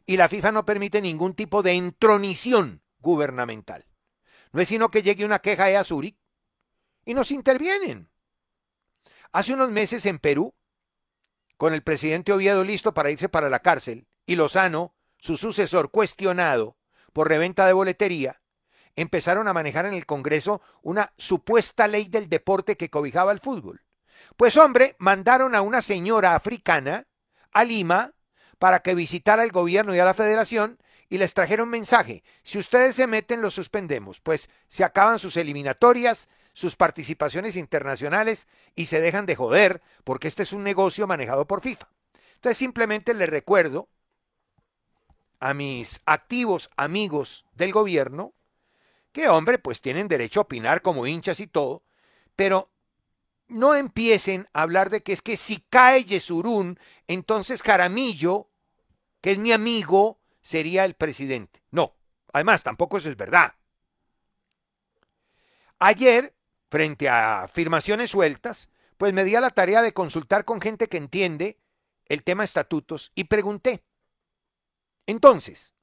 Y 0.05 0.17
la 0.17 0.29
FIFA 0.29 0.51
no 0.51 0.65
permite 0.65 1.01
ningún 1.01 1.33
tipo 1.33 1.63
de 1.63 1.73
entronición 1.73 2.83
gubernamental. 2.99 3.85
No 4.51 4.61
es 4.61 4.67
sino 4.67 4.89
que 4.89 5.03
llegue 5.03 5.25
una 5.25 5.39
queja 5.39 5.65
a 5.79 5.83
Zurich 5.83 6.17
y 7.05 7.13
nos 7.13 7.31
intervienen. 7.31 8.09
Hace 9.31 9.53
unos 9.53 9.71
meses 9.71 10.05
en 10.05 10.19
Perú, 10.19 10.55
con 11.57 11.73
el 11.73 11.83
presidente 11.83 12.31
Oviedo 12.31 12.63
listo 12.63 12.93
para 12.93 13.11
irse 13.11 13.29
para 13.29 13.49
la 13.49 13.59
cárcel, 13.59 14.07
y 14.25 14.35
Lozano, 14.35 14.95
su 15.17 15.37
sucesor 15.37 15.91
cuestionado 15.91 16.77
por 17.13 17.29
reventa 17.29 17.65
de 17.65 17.73
boletería, 17.73 18.41
empezaron 18.95 19.47
a 19.47 19.53
manejar 19.53 19.85
en 19.85 19.93
el 19.93 20.05
Congreso 20.05 20.61
una 20.81 21.13
supuesta 21.17 21.87
ley 21.87 22.05
del 22.07 22.29
deporte 22.29 22.77
que 22.77 22.89
cobijaba 22.89 23.31
el 23.31 23.39
fútbol. 23.39 23.85
Pues 24.37 24.57
hombre, 24.57 24.95
mandaron 24.99 25.55
a 25.55 25.61
una 25.61 25.81
señora 25.81 26.35
africana 26.35 27.07
a 27.51 27.63
Lima 27.63 28.14
para 28.59 28.79
que 28.79 28.95
visitara 28.95 29.43
al 29.43 29.51
gobierno 29.51 29.95
y 29.95 29.99
a 29.99 30.05
la 30.05 30.13
federación 30.13 30.77
y 31.09 31.17
les 31.17 31.33
trajeron 31.33 31.69
mensaje. 31.69 32.23
Si 32.43 32.57
ustedes 32.57 32.95
se 32.95 33.07
meten, 33.07 33.41
los 33.41 33.53
suspendemos, 33.53 34.21
pues 34.21 34.49
se 34.67 34.83
acaban 34.83 35.19
sus 35.19 35.37
eliminatorias, 35.37 36.29
sus 36.53 36.75
participaciones 36.75 37.55
internacionales 37.55 38.47
y 38.75 38.87
se 38.87 39.01
dejan 39.01 39.25
de 39.25 39.35
joder, 39.35 39.81
porque 40.03 40.27
este 40.27 40.43
es 40.43 40.53
un 40.53 40.63
negocio 40.63 41.05
manejado 41.05 41.45
por 41.47 41.61
FIFA. 41.61 41.89
Entonces 42.35 42.57
simplemente 42.57 43.13
les 43.13 43.29
recuerdo 43.29 43.89
a 45.39 45.53
mis 45.53 46.01
activos 46.05 46.69
amigos 46.77 47.45
del 47.53 47.71
gobierno, 47.71 48.33
que 49.11 49.29
hombre, 49.29 49.59
pues 49.59 49.81
tienen 49.81 50.07
derecho 50.07 50.39
a 50.39 50.43
opinar 50.43 50.81
como 50.81 51.07
hinchas 51.07 51.39
y 51.39 51.47
todo, 51.47 51.83
pero 52.35 52.69
no 53.47 53.75
empiecen 53.75 54.47
a 54.53 54.63
hablar 54.63 54.89
de 54.89 55.03
que 55.03 55.13
es 55.13 55.21
que 55.21 55.37
si 55.37 55.57
cae 55.69 56.03
Yesurún, 56.03 56.79
entonces 57.07 57.61
Jaramillo, 57.61 58.49
que 59.21 59.31
es 59.31 59.37
mi 59.37 59.51
amigo, 59.51 60.19
sería 60.41 60.85
el 60.85 60.95
presidente. 60.95 61.63
No, 61.71 61.95
además 62.33 62.63
tampoco 62.63 62.97
eso 62.97 63.09
es 63.09 63.17
verdad. 63.17 63.53
Ayer, 65.79 66.35
frente 66.69 67.09
a 67.09 67.43
afirmaciones 67.43 68.11
sueltas, 68.11 68.69
pues 68.97 69.13
me 69.13 69.23
di 69.23 69.35
a 69.35 69.41
la 69.41 69.49
tarea 69.49 69.81
de 69.81 69.93
consultar 69.93 70.45
con 70.45 70.61
gente 70.61 70.87
que 70.87 70.97
entiende 70.97 71.59
el 72.05 72.23
tema 72.23 72.43
estatutos 72.43 73.11
y 73.13 73.25
pregunté. 73.25 73.83
Entonces, 75.05 75.73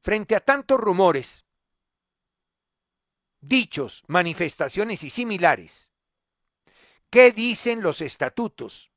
frente 0.00 0.34
a 0.34 0.40
tantos 0.40 0.80
rumores, 0.80 1.44
dichos, 3.40 4.02
manifestaciones 4.06 5.04
y 5.04 5.10
similares, 5.10 5.91
¿qué 7.12 7.30
dicen 7.30 7.82
los 7.82 8.00
estatutos 8.00 8.90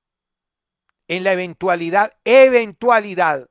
en 1.09 1.25
la 1.25 1.33
eventualidad, 1.33 2.17
eventualidad 2.23 3.49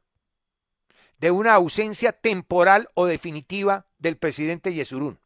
de 1.19 1.31
una 1.31 1.53
ausencia 1.53 2.13
temporal 2.13 2.89
o 2.95 3.05
definitiva 3.05 3.87
del 3.99 4.17
presidente 4.17 4.73
Yesurún? 4.73 5.21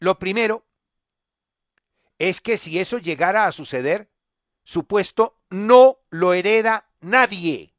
Lo 0.00 0.18
primero 0.18 0.66
es 2.18 2.40
que 2.40 2.58
si 2.58 2.80
eso 2.80 2.98
llegara 2.98 3.46
a 3.46 3.52
suceder, 3.52 4.10
su 4.64 4.84
puesto 4.88 5.40
no 5.48 6.00
lo 6.10 6.34
hereda 6.34 6.90
nadie. 7.00 7.72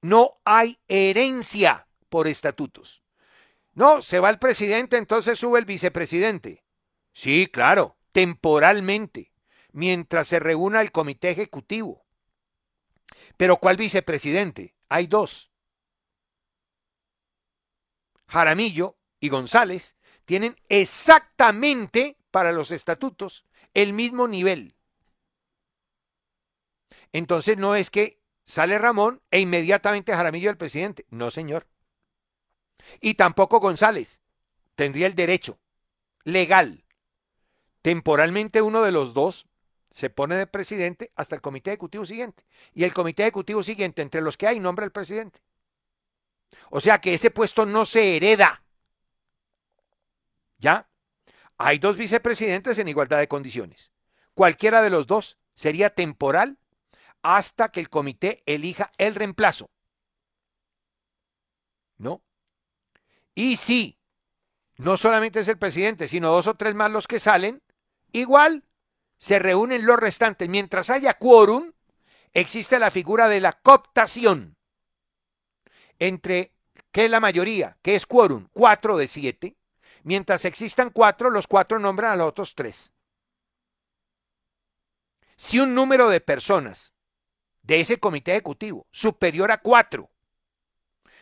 No 0.00 0.40
hay 0.46 0.78
herencia 0.88 1.88
por 2.08 2.26
estatutos. 2.26 3.02
No, 3.74 4.00
se 4.00 4.18
va 4.18 4.30
el 4.30 4.38
presidente, 4.38 4.96
entonces 4.96 5.38
sube 5.38 5.58
el 5.58 5.66
vicepresidente. 5.66 6.64
Sí, 7.12 7.48
claro, 7.52 7.97
temporalmente, 8.12 9.32
mientras 9.72 10.28
se 10.28 10.40
reúna 10.40 10.80
el 10.80 10.92
comité 10.92 11.30
ejecutivo. 11.30 12.04
Pero 13.36 13.56
¿cuál 13.56 13.76
vicepresidente? 13.76 14.74
Hay 14.88 15.06
dos. 15.06 15.50
Jaramillo 18.26 18.98
y 19.20 19.28
González 19.28 19.96
tienen 20.24 20.56
exactamente 20.68 22.18
para 22.30 22.52
los 22.52 22.70
estatutos 22.70 23.46
el 23.74 23.92
mismo 23.92 24.28
nivel. 24.28 24.76
Entonces 27.12 27.56
no 27.56 27.74
es 27.74 27.90
que 27.90 28.20
sale 28.44 28.78
Ramón 28.78 29.22
e 29.30 29.40
inmediatamente 29.40 30.14
Jaramillo 30.14 30.50
el 30.50 30.58
presidente. 30.58 31.06
No, 31.10 31.30
señor. 31.30 31.66
Y 33.00 33.14
tampoco 33.14 33.60
González. 33.60 34.20
Tendría 34.74 35.06
el 35.06 35.14
derecho 35.14 35.58
legal. 36.24 36.84
Temporalmente 37.82 38.62
uno 38.62 38.82
de 38.82 38.92
los 38.92 39.14
dos 39.14 39.46
se 39.90 40.10
pone 40.10 40.36
de 40.36 40.46
presidente 40.46 41.12
hasta 41.16 41.34
el 41.34 41.40
comité 41.40 41.70
ejecutivo 41.70 42.04
siguiente. 42.04 42.44
Y 42.74 42.84
el 42.84 42.92
comité 42.92 43.22
ejecutivo 43.22 43.62
siguiente, 43.62 44.02
entre 44.02 44.20
los 44.20 44.36
que 44.36 44.46
hay, 44.46 44.60
nombra 44.60 44.84
al 44.84 44.92
presidente. 44.92 45.40
O 46.70 46.80
sea 46.80 47.00
que 47.00 47.14
ese 47.14 47.30
puesto 47.30 47.66
no 47.66 47.86
se 47.86 48.16
hereda. 48.16 48.62
¿Ya? 50.58 50.88
Hay 51.56 51.78
dos 51.78 51.96
vicepresidentes 51.96 52.78
en 52.78 52.88
igualdad 52.88 53.18
de 53.18 53.28
condiciones. 53.28 53.90
Cualquiera 54.34 54.82
de 54.82 54.90
los 54.90 55.06
dos 55.06 55.38
sería 55.54 55.90
temporal 55.90 56.58
hasta 57.22 57.70
que 57.70 57.80
el 57.80 57.90
comité 57.90 58.42
elija 58.46 58.92
el 58.98 59.14
reemplazo. 59.14 59.70
¿No? 61.96 62.22
Y 63.34 63.56
si 63.56 63.98
no 64.76 64.96
solamente 64.96 65.40
es 65.40 65.48
el 65.48 65.58
presidente, 65.58 66.06
sino 66.06 66.30
dos 66.30 66.46
o 66.46 66.54
tres 66.54 66.74
más 66.74 66.90
los 66.90 67.08
que 67.08 67.18
salen, 67.18 67.60
igual 68.12 68.64
se 69.16 69.38
reúnen 69.38 69.86
los 69.86 69.98
restantes. 69.98 70.48
Mientras 70.48 70.90
haya 70.90 71.14
quórum, 71.14 71.72
existe 72.32 72.78
la 72.78 72.90
figura 72.90 73.28
de 73.28 73.40
la 73.40 73.52
cooptación 73.52 74.56
entre 75.98 76.54
que 76.92 77.04
es 77.04 77.10
la 77.10 77.20
mayoría, 77.20 77.76
que 77.82 77.94
es 77.94 78.06
quórum, 78.06 78.48
cuatro 78.52 78.96
de 78.96 79.08
siete. 79.08 79.56
Mientras 80.04 80.44
existan 80.44 80.90
cuatro, 80.90 81.30
los 81.30 81.46
cuatro 81.46 81.78
nombran 81.78 82.12
a 82.12 82.16
los 82.16 82.28
otros 82.28 82.54
tres. 82.54 82.92
Si 85.36 85.60
un 85.60 85.74
número 85.74 86.08
de 86.08 86.20
personas 86.20 86.94
de 87.62 87.80
ese 87.80 87.98
comité 87.98 88.32
ejecutivo 88.32 88.86
superior 88.90 89.52
a 89.52 89.60
cuatro 89.60 90.10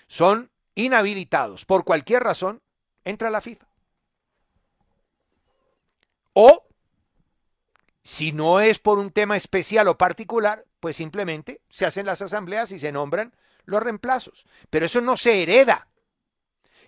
son 0.07 0.51
inhabilitados 0.75 1.65
por 1.65 1.85
cualquier 1.85 2.23
razón, 2.23 2.63
entra 3.05 3.31
la 3.31 3.41
FIFA. 3.41 3.67
O 6.35 6.66
si 8.07 8.31
no 8.31 8.61
es 8.61 8.79
por 8.79 9.01
un 9.01 9.11
tema 9.11 9.37
especial 9.37 9.89
o 9.89 9.99
particular, 9.99 10.65
pues 10.79 10.95
simplemente 10.95 11.61
se 11.69 11.87
hacen 11.87 12.07
las 12.07 12.23
asambleas 12.23 12.71
y 12.71 12.79
se 12.79 12.93
nombran 12.93 13.35
los 13.65 13.83
reemplazos. 13.83 14.47
Pero 14.71 14.87
eso 14.87 15.01
no 15.01 15.17
se 15.17 15.43
hereda. 15.43 15.89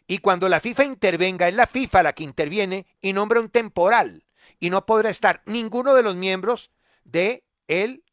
Y 0.07 0.19
cuando 0.19 0.49
la 0.49 0.61
FIFA 0.61 0.85
intervenga, 0.85 1.49
es 1.49 1.55
la 1.55 1.67
FIFA 1.67 2.05
la 2.05 2.13
que 2.13 2.23
interviene 2.23 2.87
y 3.01 3.15
nombra 3.15 3.41
un 3.41 3.49
temporal. 3.49 4.27
Y 4.61 4.71
no 4.71 4.87
podrá 4.87 5.11
estar 5.11 5.43
ninguno 5.45 5.95
de 5.95 6.05
los 6.05 6.15
miembros 6.15 6.71
de 7.03 7.43
el, 7.67 8.05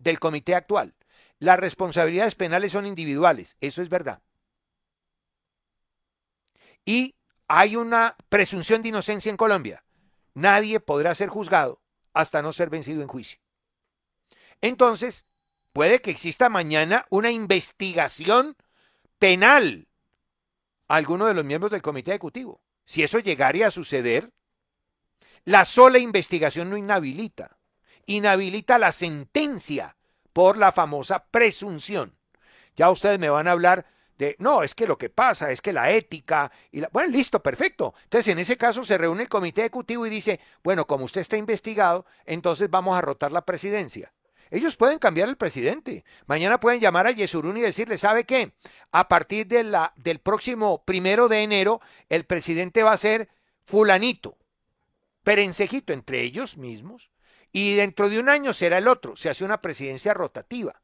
del 0.00 0.18
comité 0.18 0.56
actual. 0.56 0.96
Las 1.38 1.60
responsabilidades 1.60 2.34
penales 2.34 2.72
son 2.72 2.86
individuales, 2.86 3.56
eso 3.60 3.82
es 3.82 3.88
verdad. 3.88 4.20
Y 6.84 7.14
hay 7.46 7.76
una 7.76 8.16
presunción 8.28 8.82
de 8.82 8.88
inocencia 8.88 9.30
en 9.30 9.36
Colombia. 9.36 9.84
Nadie 10.34 10.80
podrá 10.80 11.14
ser 11.14 11.28
juzgado 11.28 11.82
hasta 12.12 12.42
no 12.42 12.52
ser 12.52 12.70
vencido 12.70 13.02
en 13.02 13.08
juicio. 13.08 13.38
Entonces, 14.60 15.26
puede 15.72 16.00
que 16.00 16.10
exista 16.10 16.48
mañana 16.48 17.06
una 17.10 17.30
investigación 17.30 18.56
penal 19.18 19.88
a 20.88 20.96
alguno 20.96 21.26
de 21.26 21.34
los 21.34 21.44
miembros 21.44 21.70
del 21.70 21.82
comité 21.82 22.10
ejecutivo. 22.10 22.62
Si 22.84 23.02
eso 23.02 23.18
llegaría 23.18 23.68
a 23.68 23.70
suceder, 23.70 24.32
la 25.44 25.64
sola 25.64 25.98
investigación 25.98 26.70
no 26.70 26.76
inhabilita, 26.76 27.58
inhabilita 28.06 28.78
la 28.78 28.92
sentencia 28.92 29.96
por 30.32 30.58
la 30.58 30.72
famosa 30.72 31.26
presunción. 31.26 32.16
Ya 32.76 32.90
ustedes 32.90 33.18
me 33.18 33.30
van 33.30 33.48
a 33.48 33.52
hablar 33.52 33.86
no, 34.38 34.62
es 34.62 34.74
que 34.74 34.86
lo 34.86 34.98
que 34.98 35.10
pasa 35.10 35.50
es 35.50 35.60
que 35.60 35.72
la 35.72 35.90
ética 35.90 36.50
y 36.70 36.80
la... 36.80 36.88
Bueno, 36.92 37.12
listo, 37.12 37.42
perfecto. 37.42 37.94
Entonces, 38.04 38.32
en 38.32 38.38
ese 38.38 38.56
caso 38.56 38.84
se 38.84 38.98
reúne 38.98 39.22
el 39.22 39.28
comité 39.28 39.62
ejecutivo 39.62 40.06
y 40.06 40.10
dice, 40.10 40.40
bueno, 40.62 40.86
como 40.86 41.04
usted 41.04 41.20
está 41.20 41.36
investigado, 41.36 42.06
entonces 42.26 42.70
vamos 42.70 42.96
a 42.96 43.00
rotar 43.00 43.32
la 43.32 43.44
presidencia. 43.44 44.12
Ellos 44.50 44.76
pueden 44.76 44.98
cambiar 44.98 45.30
el 45.30 45.38
presidente. 45.38 46.04
Mañana 46.26 46.60
pueden 46.60 46.78
llamar 46.78 47.06
a 47.06 47.10
Yesurún 47.10 47.56
y 47.56 47.62
decirle, 47.62 47.96
¿sabe 47.96 48.24
qué? 48.24 48.52
A 48.90 49.08
partir 49.08 49.46
del 49.46 50.18
próximo 50.22 50.84
primero 50.84 51.28
de 51.28 51.42
enero, 51.42 51.80
el 52.10 52.24
presidente 52.24 52.82
va 52.82 52.92
a 52.92 52.98
ser 52.98 53.30
fulanito, 53.64 54.36
perencejito 55.22 55.94
entre 55.94 56.20
ellos 56.20 56.58
mismos, 56.58 57.10
y 57.50 57.76
dentro 57.76 58.10
de 58.10 58.20
un 58.20 58.28
año 58.28 58.52
será 58.52 58.76
el 58.76 58.88
otro. 58.88 59.16
Se 59.16 59.30
hace 59.30 59.42
una 59.42 59.62
presidencia 59.62 60.12
rotativa. 60.12 60.82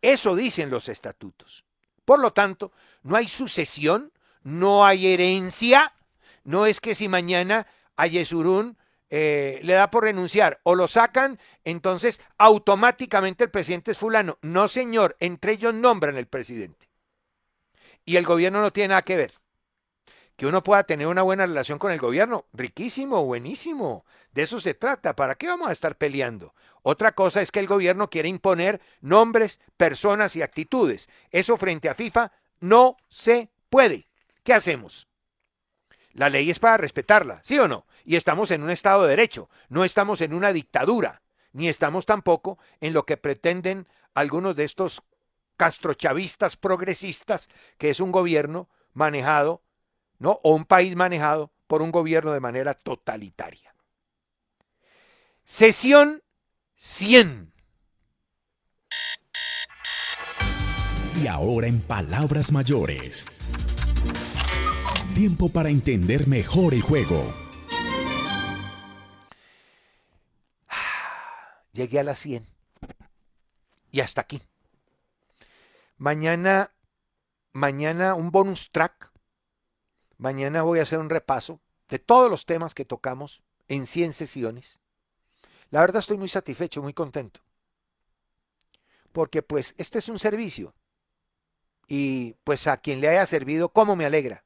Eso 0.00 0.36
dicen 0.36 0.70
los 0.70 0.88
estatutos. 0.88 1.64
Por 2.08 2.20
lo 2.20 2.32
tanto, 2.32 2.72
no 3.02 3.16
hay 3.16 3.28
sucesión, 3.28 4.10
no 4.42 4.86
hay 4.86 5.08
herencia. 5.08 5.92
No 6.42 6.64
es 6.64 6.80
que 6.80 6.94
si 6.94 7.06
mañana 7.06 7.66
a 7.96 8.06
Yesurún 8.06 8.78
eh, 9.10 9.60
le 9.62 9.74
da 9.74 9.90
por 9.90 10.04
renunciar 10.04 10.58
o 10.62 10.74
lo 10.74 10.88
sacan, 10.88 11.38
entonces 11.64 12.22
automáticamente 12.38 13.44
el 13.44 13.50
presidente 13.50 13.90
es 13.90 13.98
fulano. 13.98 14.38
No, 14.40 14.68
señor, 14.68 15.18
entre 15.20 15.52
ellos 15.52 15.74
nombran 15.74 16.16
el 16.16 16.26
presidente. 16.26 16.88
Y 18.06 18.16
el 18.16 18.24
gobierno 18.24 18.62
no 18.62 18.72
tiene 18.72 18.88
nada 18.88 19.02
que 19.02 19.16
ver. 19.16 19.34
Que 20.38 20.46
uno 20.46 20.62
pueda 20.62 20.84
tener 20.84 21.08
una 21.08 21.22
buena 21.22 21.46
relación 21.46 21.80
con 21.80 21.90
el 21.90 21.98
gobierno, 21.98 22.46
riquísimo, 22.52 23.24
buenísimo. 23.24 24.04
De 24.30 24.42
eso 24.42 24.60
se 24.60 24.72
trata. 24.72 25.16
¿Para 25.16 25.34
qué 25.34 25.48
vamos 25.48 25.68
a 25.68 25.72
estar 25.72 25.96
peleando? 25.96 26.54
Otra 26.82 27.10
cosa 27.10 27.42
es 27.42 27.50
que 27.50 27.58
el 27.58 27.66
gobierno 27.66 28.08
quiere 28.08 28.28
imponer 28.28 28.80
nombres, 29.00 29.58
personas 29.76 30.36
y 30.36 30.42
actitudes. 30.42 31.10
Eso 31.32 31.56
frente 31.56 31.88
a 31.88 31.96
FIFA 31.96 32.30
no 32.60 32.96
se 33.08 33.50
puede. 33.68 34.06
¿Qué 34.44 34.54
hacemos? 34.54 35.08
La 36.12 36.28
ley 36.28 36.50
es 36.50 36.60
para 36.60 36.76
respetarla, 36.76 37.40
¿sí 37.42 37.58
o 37.58 37.66
no? 37.66 37.88
Y 38.04 38.14
estamos 38.14 38.52
en 38.52 38.62
un 38.62 38.70
Estado 38.70 39.02
de 39.02 39.10
Derecho, 39.10 39.50
no 39.68 39.84
estamos 39.84 40.20
en 40.20 40.32
una 40.32 40.52
dictadura, 40.52 41.20
ni 41.52 41.68
estamos 41.68 42.06
tampoco 42.06 42.60
en 42.80 42.92
lo 42.92 43.04
que 43.04 43.16
pretenden 43.16 43.88
algunos 44.14 44.54
de 44.54 44.62
estos 44.62 45.02
castrochavistas 45.56 46.56
progresistas, 46.56 47.48
que 47.76 47.90
es 47.90 47.98
un 47.98 48.12
gobierno 48.12 48.68
manejado 48.92 49.62
¿no? 50.18 50.40
O 50.42 50.54
un 50.54 50.64
país 50.64 50.94
manejado 50.96 51.50
por 51.66 51.82
un 51.82 51.90
gobierno 51.90 52.32
de 52.32 52.40
manera 52.40 52.74
totalitaria. 52.74 53.74
Sesión 55.44 56.22
100. 56.76 57.52
Y 61.22 61.26
ahora 61.26 61.66
en 61.66 61.80
palabras 61.80 62.52
mayores. 62.52 63.24
Tiempo 65.14 65.48
para 65.48 65.68
entender 65.68 66.28
mejor 66.28 66.74
el 66.74 66.82
juego. 66.82 67.34
Llegué 71.72 71.98
a 71.98 72.04
las 72.04 72.18
100. 72.20 72.46
Y 73.90 74.00
hasta 74.00 74.20
aquí. 74.20 74.40
Mañana, 75.96 76.72
mañana 77.52 78.14
un 78.14 78.30
bonus 78.30 78.70
track 78.70 79.07
Mañana 80.18 80.62
voy 80.62 80.80
a 80.80 80.82
hacer 80.82 80.98
un 80.98 81.10
repaso 81.10 81.60
de 81.88 81.98
todos 81.98 82.30
los 82.30 82.44
temas 82.44 82.74
que 82.74 82.84
tocamos 82.84 83.40
en 83.68 83.86
100 83.86 84.12
sesiones. 84.12 84.80
La 85.70 85.80
verdad 85.80 86.00
estoy 86.00 86.18
muy 86.18 86.28
satisfecho, 86.28 86.82
muy 86.82 86.92
contento. 86.92 87.40
Porque 89.12 89.42
pues 89.42 89.74
este 89.78 90.00
es 90.00 90.08
un 90.08 90.18
servicio. 90.18 90.74
Y 91.86 92.34
pues 92.44 92.66
a 92.66 92.76
quien 92.78 93.00
le 93.00 93.08
haya 93.08 93.24
servido, 93.26 93.70
¿cómo 93.70 93.96
me 93.96 94.04
alegra? 94.04 94.44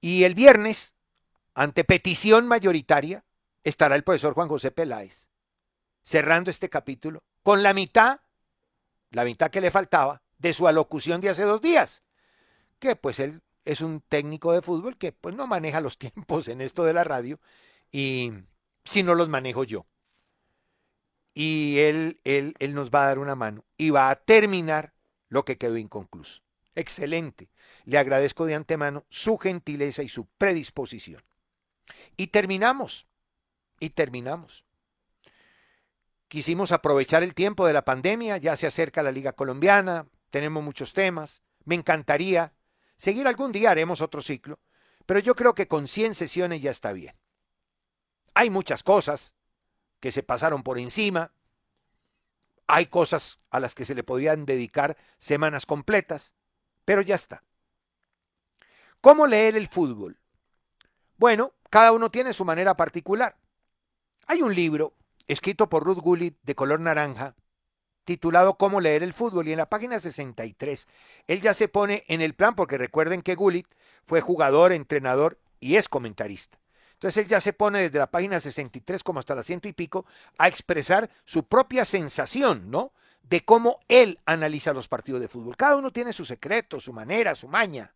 Y 0.00 0.24
el 0.24 0.34
viernes, 0.34 0.94
ante 1.54 1.84
petición 1.84 2.46
mayoritaria, 2.46 3.24
estará 3.64 3.96
el 3.96 4.04
profesor 4.04 4.34
Juan 4.34 4.48
José 4.48 4.70
Peláez, 4.70 5.28
cerrando 6.02 6.50
este 6.50 6.70
capítulo, 6.70 7.24
con 7.42 7.62
la 7.62 7.74
mitad, 7.74 8.20
la 9.10 9.24
mitad 9.24 9.50
que 9.50 9.60
le 9.60 9.70
faltaba, 9.70 10.22
de 10.38 10.52
su 10.52 10.68
alocución 10.68 11.20
de 11.20 11.30
hace 11.30 11.42
dos 11.42 11.60
días, 11.60 12.04
que 12.78 12.94
pues 12.94 13.18
él 13.18 13.42
es 13.66 13.80
un 13.82 14.00
técnico 14.00 14.52
de 14.52 14.62
fútbol 14.62 14.96
que 14.96 15.12
pues 15.12 15.34
no 15.34 15.46
maneja 15.46 15.80
los 15.82 15.98
tiempos 15.98 16.48
en 16.48 16.62
esto 16.62 16.84
de 16.84 16.94
la 16.94 17.04
radio 17.04 17.38
y 17.92 18.32
si 18.84 19.02
no 19.02 19.14
los 19.14 19.28
manejo 19.28 19.64
yo. 19.64 19.86
Y 21.34 21.80
él, 21.80 22.18
él, 22.24 22.54
él 22.60 22.74
nos 22.74 22.90
va 22.90 23.04
a 23.04 23.08
dar 23.08 23.18
una 23.18 23.34
mano 23.34 23.66
y 23.76 23.90
va 23.90 24.08
a 24.08 24.16
terminar 24.16 24.94
lo 25.28 25.44
que 25.44 25.58
quedó 25.58 25.76
inconcluso. 25.76 26.42
Excelente. 26.74 27.50
Le 27.84 27.98
agradezco 27.98 28.46
de 28.46 28.54
antemano 28.54 29.04
su 29.10 29.36
gentileza 29.36 30.02
y 30.02 30.08
su 30.08 30.26
predisposición. 30.38 31.22
Y 32.16 32.28
terminamos. 32.28 33.06
Y 33.80 33.90
terminamos. 33.90 34.64
Quisimos 36.28 36.72
aprovechar 36.72 37.22
el 37.22 37.34
tiempo 37.34 37.66
de 37.66 37.72
la 37.72 37.84
pandemia, 37.84 38.38
ya 38.38 38.56
se 38.56 38.66
acerca 38.66 39.02
la 39.02 39.12
Liga 39.12 39.32
Colombiana, 39.32 40.06
tenemos 40.30 40.62
muchos 40.62 40.92
temas. 40.92 41.42
Me 41.64 41.74
encantaría 41.74 42.52
seguir 42.96 43.26
algún 43.26 43.52
día, 43.52 43.70
haremos 43.70 44.00
otro 44.00 44.22
ciclo, 44.22 44.58
pero 45.06 45.20
yo 45.20 45.34
creo 45.34 45.54
que 45.54 45.68
con 45.68 45.88
100 45.88 46.14
sesiones 46.14 46.62
ya 46.62 46.70
está 46.70 46.92
bien. 46.92 47.14
Hay 48.34 48.50
muchas 48.50 48.82
cosas 48.82 49.34
que 50.00 50.12
se 50.12 50.22
pasaron 50.22 50.62
por 50.62 50.78
encima, 50.78 51.32
hay 52.66 52.86
cosas 52.86 53.38
a 53.50 53.60
las 53.60 53.74
que 53.74 53.86
se 53.86 53.94
le 53.94 54.02
podrían 54.02 54.44
dedicar 54.44 54.96
semanas 55.18 55.66
completas, 55.66 56.34
pero 56.84 57.02
ya 57.02 57.14
está. 57.14 57.42
¿Cómo 59.00 59.26
leer 59.26 59.56
el 59.56 59.68
fútbol? 59.68 60.18
Bueno, 61.16 61.52
cada 61.70 61.92
uno 61.92 62.10
tiene 62.10 62.32
su 62.32 62.44
manera 62.44 62.76
particular. 62.76 63.36
Hay 64.26 64.42
un 64.42 64.54
libro 64.54 64.94
escrito 65.28 65.68
por 65.68 65.84
Ruth 65.84 65.98
Gullit 65.98 66.36
de 66.42 66.54
color 66.54 66.80
naranja 66.80 67.36
titulado 68.06 68.56
Cómo 68.56 68.80
leer 68.80 69.02
el 69.02 69.12
fútbol 69.12 69.48
y 69.48 69.52
en 69.52 69.58
la 69.58 69.68
página 69.68 70.00
63 70.00 70.88
él 71.26 71.40
ya 71.42 71.52
se 71.52 71.68
pone 71.68 72.04
en 72.08 72.22
el 72.22 72.32
plan 72.34 72.54
porque 72.54 72.78
recuerden 72.78 73.20
que 73.20 73.34
Gullit 73.34 73.66
fue 74.06 74.22
jugador, 74.22 74.72
entrenador 74.72 75.38
y 75.60 75.76
es 75.76 75.90
comentarista. 75.90 76.58
Entonces 76.94 77.24
él 77.24 77.28
ya 77.28 77.42
se 77.42 77.52
pone 77.52 77.82
desde 77.82 77.98
la 77.98 78.10
página 78.10 78.40
63 78.40 79.02
como 79.02 79.18
hasta 79.18 79.34
la 79.34 79.42
ciento 79.42 79.68
y 79.68 79.74
pico 79.74 80.06
a 80.38 80.48
expresar 80.48 81.10
su 81.26 81.44
propia 81.44 81.84
sensación, 81.84 82.70
¿no? 82.70 82.92
De 83.22 83.44
cómo 83.44 83.80
él 83.88 84.18
analiza 84.24 84.72
los 84.72 84.88
partidos 84.88 85.20
de 85.20 85.28
fútbol. 85.28 85.56
Cada 85.56 85.76
uno 85.76 85.90
tiene 85.90 86.14
su 86.14 86.24
secreto, 86.24 86.80
su 86.80 86.94
manera, 86.94 87.34
su 87.34 87.48
maña. 87.48 87.92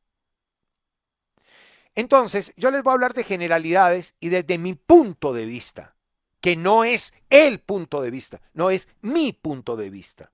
Entonces, 1.95 2.53
yo 2.57 2.71
les 2.71 2.83
voy 2.83 2.91
a 2.91 2.95
hablar 2.95 3.15
de 3.15 3.25
generalidades 3.25 4.17
y 4.21 4.29
desde 4.29 4.59
mi 4.59 4.75
punto 4.75 5.33
de 5.33 5.47
vista, 5.47 5.95
que 6.41 6.57
no 6.57 6.85
es 6.85 7.15
el 7.29 7.61
punto 7.61 8.01
de 8.03 8.11
vista, 8.11 8.41
no 8.55 8.71
es 8.71 8.89
mi 9.03 9.33
punto 9.33 9.77
de 9.77 9.91
vista. 9.91 10.33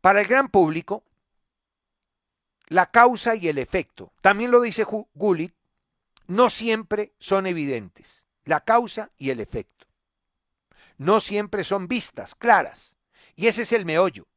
Para 0.00 0.20
el 0.20 0.26
gran 0.26 0.48
público, 0.48 1.04
la 2.68 2.90
causa 2.90 3.34
y 3.34 3.48
el 3.48 3.58
efecto, 3.58 4.12
también 4.20 4.50
lo 4.50 4.60
dice 4.60 4.84
Gulit, 5.14 5.54
no 6.26 6.48
siempre 6.48 7.12
son 7.18 7.46
evidentes. 7.46 8.24
La 8.44 8.60
causa 8.60 9.10
y 9.18 9.30
el 9.30 9.40
efecto. 9.40 9.86
No 10.96 11.20
siempre 11.20 11.64
son 11.64 11.88
vistas, 11.88 12.34
claras. 12.34 12.96
Y 13.34 13.48
ese 13.48 13.62
es 13.62 13.72
el 13.72 13.84
meollo. 13.84 14.28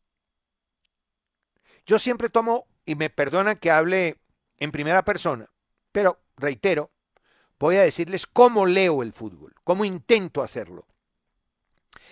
Yo 1.85 1.99
siempre 1.99 2.29
tomo, 2.29 2.67
y 2.85 2.95
me 2.95 3.09
perdonan 3.09 3.57
que 3.57 3.69
hable 3.69 4.17
en 4.57 4.71
primera 4.71 5.05
persona, 5.05 5.51
pero 5.91 6.21
reitero, 6.37 6.91
voy 7.63 7.77
a 7.77 7.83
decirles 7.83 8.27
cómo 8.27 8.65
leo 8.65 9.03
el 9.03 9.13
fútbol, 9.13 9.55
cómo 9.63 9.85
intento 9.85 10.43
hacerlo. 10.43 10.85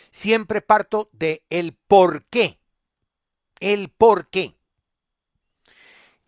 Siempre 0.09 0.61
parto 0.61 1.09
de 1.11 1.43
el 1.49 1.73
por 1.73 2.23
qué. 2.27 2.57
El 3.59 3.89
por 3.89 4.29
qué. 4.29 4.55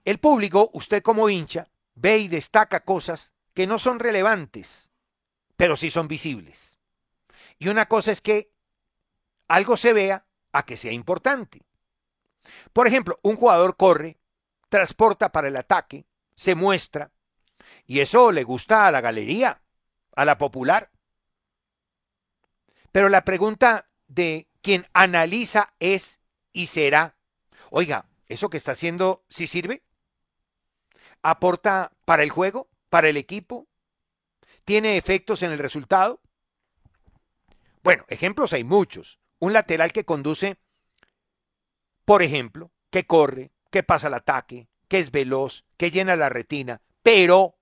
El 0.04 0.20
público, 0.20 0.70
usted 0.74 1.02
como 1.02 1.30
hincha, 1.30 1.70
ve 1.96 2.18
y 2.18 2.28
destaca 2.28 2.84
cosas 2.84 3.32
que 3.54 3.66
no 3.66 3.80
son 3.80 4.00
relevantes, 4.00 4.92
pero 5.56 5.78
sí 5.78 5.90
son 5.90 6.10
visibles. 6.10 6.78
Y 7.58 7.70
una 7.70 7.88
cosa 7.88 8.12
es 8.12 8.20
que 8.20 8.52
algo 9.48 9.78
se 9.78 9.94
vea 9.94 10.26
a 10.52 10.66
que 10.66 10.76
sea 10.76 10.92
importante. 10.92 11.62
Por 12.74 12.88
ejemplo, 12.88 13.18
un 13.22 13.38
jugador 13.38 13.78
corre, 13.78 14.18
transporta 14.68 15.32
para 15.32 15.48
el 15.48 15.56
ataque, 15.56 16.06
se 16.36 16.56
muestra, 16.56 17.12
y 17.86 18.00
eso 18.00 18.32
le 18.32 18.44
gusta 18.44 18.88
a 18.88 18.92
la 18.92 19.02
galería, 19.02 19.62
a 20.16 20.26
la 20.26 20.38
popular. 20.38 20.92
Pero 22.92 23.10
la 23.10 23.26
pregunta 23.26 23.90
de 24.08 24.48
quien 24.62 24.88
analiza 24.94 25.74
es 25.80 26.22
y 26.52 26.68
será, 26.68 27.18
oiga, 27.70 28.06
¿eso 28.28 28.50
que 28.50 28.58
está 28.58 28.74
haciendo 28.74 29.26
sí 29.30 29.48
sirve? 29.48 29.84
¿Aporta 31.22 31.92
para 32.06 32.24
el 32.24 32.30
juego? 32.30 32.70
¿Para 32.90 33.10
el 33.10 33.18
equipo? 33.18 33.68
¿Tiene 34.66 34.98
efectos 34.98 35.42
en 35.44 35.52
el 35.52 35.58
resultado? 35.58 36.22
Bueno, 37.82 38.06
ejemplos 38.08 38.54
hay 38.54 38.64
muchos. 38.64 39.20
Un 39.40 39.54
lateral 39.54 39.92
que 39.92 40.06
conduce, 40.06 40.58
por 42.06 42.22
ejemplo, 42.22 42.72
que 42.90 43.06
corre, 43.06 43.52
que 43.72 43.84
pasa 43.84 44.08
el 44.08 44.14
ataque, 44.14 44.70
que 44.88 45.00
es 45.00 45.12
veloz, 45.12 45.66
que 45.78 45.92
llena 45.92 46.16
la 46.16 46.30
retina, 46.30 46.82
pero 47.04 47.56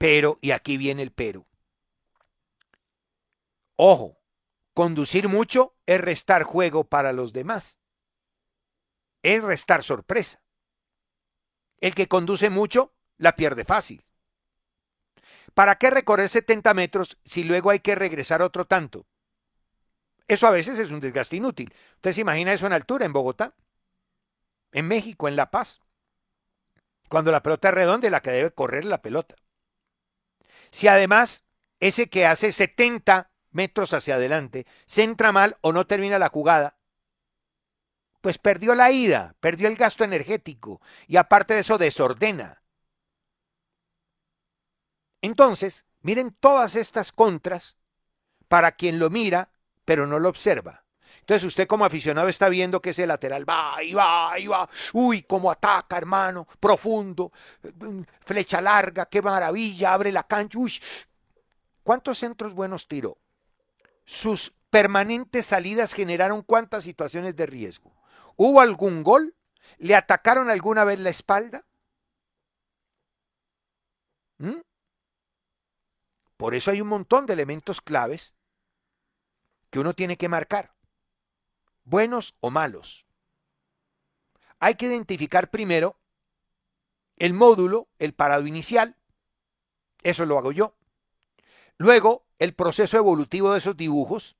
pero, 0.00 0.38
y 0.40 0.52
aquí 0.52 0.78
viene 0.78 1.02
el 1.02 1.12
pero. 1.12 1.46
Ojo, 3.76 4.16
conducir 4.72 5.28
mucho 5.28 5.76
es 5.84 6.00
restar 6.00 6.42
juego 6.42 6.84
para 6.84 7.12
los 7.12 7.34
demás. 7.34 7.78
Es 9.22 9.42
restar 9.42 9.82
sorpresa. 9.82 10.42
El 11.82 11.94
que 11.94 12.08
conduce 12.08 12.48
mucho 12.48 12.94
la 13.18 13.36
pierde 13.36 13.66
fácil. 13.66 14.02
¿Para 15.52 15.76
qué 15.76 15.90
recorrer 15.90 16.30
70 16.30 16.72
metros 16.72 17.18
si 17.22 17.44
luego 17.44 17.68
hay 17.68 17.80
que 17.80 17.94
regresar 17.94 18.40
otro 18.40 18.64
tanto? 18.64 19.06
Eso 20.28 20.46
a 20.46 20.50
veces 20.50 20.78
es 20.78 20.92
un 20.92 21.00
desgaste 21.00 21.36
inútil. 21.36 21.74
¿Usted 21.96 22.14
se 22.14 22.22
imagina 22.22 22.54
eso 22.54 22.66
en 22.66 22.72
altura, 22.72 23.04
en 23.04 23.12
Bogotá? 23.12 23.54
En 24.72 24.88
México, 24.88 25.28
en 25.28 25.36
La 25.36 25.50
Paz. 25.50 25.82
Cuando 27.10 27.32
la 27.32 27.42
pelota 27.42 27.70
es 27.70 27.74
redonda, 27.74 28.08
la 28.08 28.22
que 28.22 28.30
debe 28.30 28.52
correr 28.52 28.84
la 28.84 29.02
pelota. 29.02 29.34
Si 30.70 30.86
además 30.86 31.44
ese 31.80 32.08
que 32.08 32.24
hace 32.24 32.52
70 32.52 33.32
metros 33.50 33.92
hacia 33.94 34.14
adelante 34.14 34.64
se 34.86 35.02
entra 35.02 35.32
mal 35.32 35.56
o 35.60 35.72
no 35.72 35.88
termina 35.88 36.20
la 36.20 36.28
jugada, 36.28 36.78
pues 38.20 38.38
perdió 38.38 38.76
la 38.76 38.92
ida, 38.92 39.34
perdió 39.40 39.66
el 39.66 39.74
gasto 39.74 40.04
energético 40.04 40.80
y 41.08 41.16
aparte 41.16 41.54
de 41.54 41.60
eso 41.60 41.78
desordena. 41.78 42.62
Entonces, 45.20 45.86
miren 46.02 46.30
todas 46.30 46.76
estas 46.76 47.10
contras 47.10 47.76
para 48.46 48.70
quien 48.70 49.00
lo 49.00 49.10
mira, 49.10 49.50
pero 49.84 50.06
no 50.06 50.20
lo 50.20 50.28
observa. 50.28 50.79
Entonces 51.20 51.46
usted 51.46 51.66
como 51.66 51.84
aficionado 51.84 52.28
está 52.28 52.48
viendo 52.48 52.80
que 52.80 52.90
ese 52.90 53.06
lateral 53.06 53.48
va 53.48 53.82
y 53.82 53.92
va 53.92 54.38
y 54.38 54.46
va. 54.46 54.68
Uy, 54.92 55.22
cómo 55.22 55.50
ataca, 55.50 55.96
hermano, 55.96 56.46
profundo, 56.58 57.32
flecha 58.20 58.60
larga, 58.60 59.06
qué 59.06 59.20
maravilla, 59.20 59.92
abre 59.92 60.12
la 60.12 60.24
cancha. 60.24 60.58
Uy, 60.58 60.72
¿cuántos 61.82 62.18
centros 62.18 62.54
buenos 62.54 62.88
tiró? 62.88 63.18
Sus 64.04 64.52
permanentes 64.70 65.46
salidas 65.46 65.92
generaron 65.92 66.42
cuántas 66.42 66.84
situaciones 66.84 67.36
de 67.36 67.46
riesgo. 67.46 67.92
¿Hubo 68.36 68.60
algún 68.60 69.02
gol? 69.02 69.34
¿Le 69.78 69.94
atacaron 69.94 70.50
alguna 70.50 70.84
vez 70.84 70.98
la 71.00 71.10
espalda? 71.10 71.64
¿Mm? 74.38 74.60
Por 76.36 76.54
eso 76.54 76.70
hay 76.70 76.80
un 76.80 76.88
montón 76.88 77.26
de 77.26 77.34
elementos 77.34 77.80
claves 77.80 78.34
que 79.68 79.78
uno 79.78 79.94
tiene 79.94 80.16
que 80.16 80.28
marcar 80.28 80.72
buenos 81.90 82.36
o 82.40 82.50
malos. 82.50 83.06
Hay 84.60 84.76
que 84.76 84.86
identificar 84.86 85.50
primero 85.50 85.98
el 87.16 87.34
módulo, 87.34 87.88
el 87.98 88.14
parado 88.14 88.46
inicial, 88.46 88.96
eso 90.02 90.24
lo 90.24 90.38
hago 90.38 90.52
yo. 90.52 90.76
Luego, 91.76 92.24
el 92.38 92.54
proceso 92.54 92.96
evolutivo 92.96 93.52
de 93.52 93.58
esos 93.58 93.76
dibujos, 93.76 94.36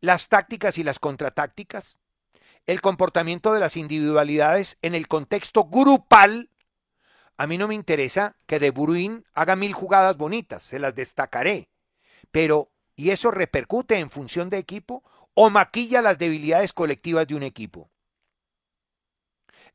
las 0.00 0.28
tácticas 0.28 0.78
y 0.78 0.84
las 0.84 0.98
contratácticas, 0.98 1.98
el 2.66 2.80
comportamiento 2.80 3.52
de 3.52 3.60
las 3.60 3.76
individualidades 3.76 4.78
en 4.82 4.94
el 4.94 5.08
contexto 5.08 5.64
grupal, 5.64 6.50
a 7.36 7.46
mí 7.46 7.56
no 7.56 7.66
me 7.66 7.74
interesa 7.74 8.36
que 8.46 8.58
De 8.58 8.70
Bruyne 8.70 9.22
haga 9.32 9.56
mil 9.56 9.72
jugadas 9.72 10.16
bonitas, 10.16 10.62
se 10.62 10.78
las 10.78 10.94
destacaré. 10.94 11.70
Pero, 12.30 12.70
¿y 12.94 13.10
eso 13.10 13.30
repercute 13.30 13.98
en 13.98 14.10
función 14.10 14.50
de 14.50 14.58
equipo 14.58 15.02
o 15.40 15.50
maquilla 15.50 16.02
las 16.02 16.18
debilidades 16.18 16.72
colectivas 16.72 17.28
de 17.28 17.36
un 17.36 17.44
equipo? 17.44 17.92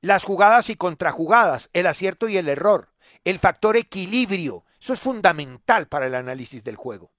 Las 0.02 0.26
jugadas 0.26 0.70
y 0.70 0.76
contrajugadas, 0.76 1.70
el 1.72 1.88
acierto 1.88 2.28
y 2.28 2.36
el 2.36 2.50
error, 2.50 2.92
el 3.24 3.40
factor 3.40 3.78
equilibrio, 3.78 4.66
eso 4.82 4.92
es 4.92 5.00
fundamental 5.00 5.88
para 5.88 6.08
el 6.08 6.16
análisis 6.16 6.66
del 6.66 6.76
juego. 6.76 7.14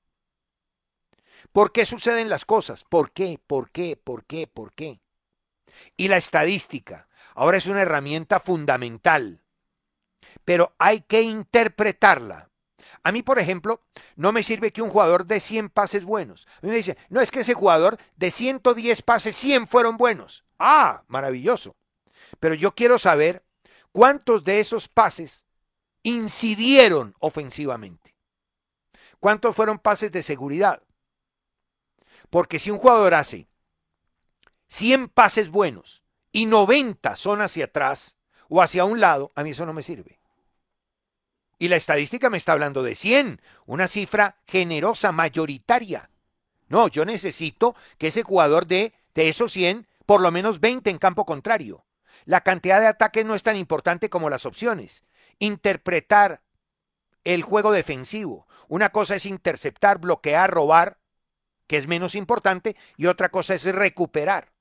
¿Por 1.52 1.72
qué 1.72 1.86
suceden 1.86 2.28
las 2.28 2.44
cosas? 2.44 2.84
¿Por 2.84 3.12
qué? 3.12 3.40
¿Por 3.46 3.70
qué? 3.70 3.96
¿Por 3.96 4.26
qué? 4.26 4.46
¿Por 4.46 4.74
qué? 4.74 5.00
Y 5.96 6.08
la 6.08 6.18
estadística 6.18 7.08
ahora 7.34 7.56
es 7.56 7.64
una 7.64 7.80
herramienta 7.80 8.40
fundamental, 8.40 9.40
pero 10.44 10.74
hay 10.78 11.00
que 11.00 11.22
interpretarla. 11.22 12.50
A 13.02 13.12
mí, 13.12 13.22
por 13.22 13.38
ejemplo, 13.38 13.80
no 14.16 14.32
me 14.32 14.42
sirve 14.42 14.72
que 14.72 14.82
un 14.82 14.90
jugador 14.90 15.26
de 15.26 15.40
100 15.40 15.70
pases 15.70 16.04
buenos. 16.04 16.46
A 16.62 16.66
mí 16.66 16.70
me 16.70 16.76
dice, 16.76 16.96
no, 17.08 17.20
es 17.20 17.30
que 17.30 17.40
ese 17.40 17.54
jugador 17.54 17.98
de 18.16 18.30
110 18.30 19.02
pases, 19.02 19.36
100 19.36 19.66
fueron 19.66 19.96
buenos. 19.96 20.44
Ah, 20.58 21.04
maravilloso. 21.08 21.76
Pero 22.40 22.54
yo 22.54 22.74
quiero 22.74 22.98
saber 22.98 23.44
cuántos 23.92 24.44
de 24.44 24.60
esos 24.60 24.88
pases 24.88 25.46
incidieron 26.02 27.14
ofensivamente. 27.18 28.14
¿Cuántos 29.20 29.56
fueron 29.56 29.78
pases 29.78 30.12
de 30.12 30.22
seguridad? 30.22 30.82
Porque 32.30 32.58
si 32.58 32.70
un 32.70 32.78
jugador 32.78 33.14
hace 33.14 33.48
100 34.68 35.08
pases 35.08 35.50
buenos 35.50 36.02
y 36.32 36.46
90 36.46 37.16
son 37.16 37.40
hacia 37.40 37.66
atrás 37.66 38.18
o 38.48 38.60
hacia 38.60 38.84
un 38.84 39.00
lado, 39.00 39.32
a 39.34 39.42
mí 39.42 39.50
eso 39.50 39.64
no 39.64 39.72
me 39.72 39.82
sirve. 39.82 40.20
Y 41.58 41.68
la 41.68 41.76
estadística 41.76 42.30
me 42.30 42.36
está 42.36 42.52
hablando 42.52 42.82
de 42.82 42.94
100, 42.94 43.40
una 43.66 43.88
cifra 43.88 44.36
generosa, 44.46 45.12
mayoritaria. 45.12 46.10
No, 46.68 46.88
yo 46.88 47.04
necesito 47.04 47.76
que 47.98 48.08
ese 48.08 48.22
jugador 48.22 48.66
dé 48.66 48.94
de 49.14 49.28
esos 49.28 49.52
100 49.52 49.86
por 50.06 50.20
lo 50.20 50.30
menos 50.30 50.60
20 50.60 50.90
en 50.90 50.98
campo 50.98 51.24
contrario. 51.24 51.84
La 52.24 52.42
cantidad 52.42 52.80
de 52.80 52.86
ataques 52.86 53.24
no 53.24 53.34
es 53.34 53.42
tan 53.42 53.56
importante 53.56 54.10
como 54.10 54.30
las 54.30 54.46
opciones. 54.46 55.04
Interpretar 55.38 56.42
el 57.24 57.42
juego 57.42 57.72
defensivo. 57.72 58.46
Una 58.68 58.90
cosa 58.90 59.16
es 59.16 59.26
interceptar, 59.26 59.98
bloquear, 59.98 60.50
robar, 60.50 60.98
que 61.66 61.76
es 61.76 61.86
menos 61.86 62.14
importante, 62.14 62.76
y 62.96 63.06
otra 63.06 63.30
cosa 63.30 63.54
es 63.54 63.64
recuperar. 63.64 64.52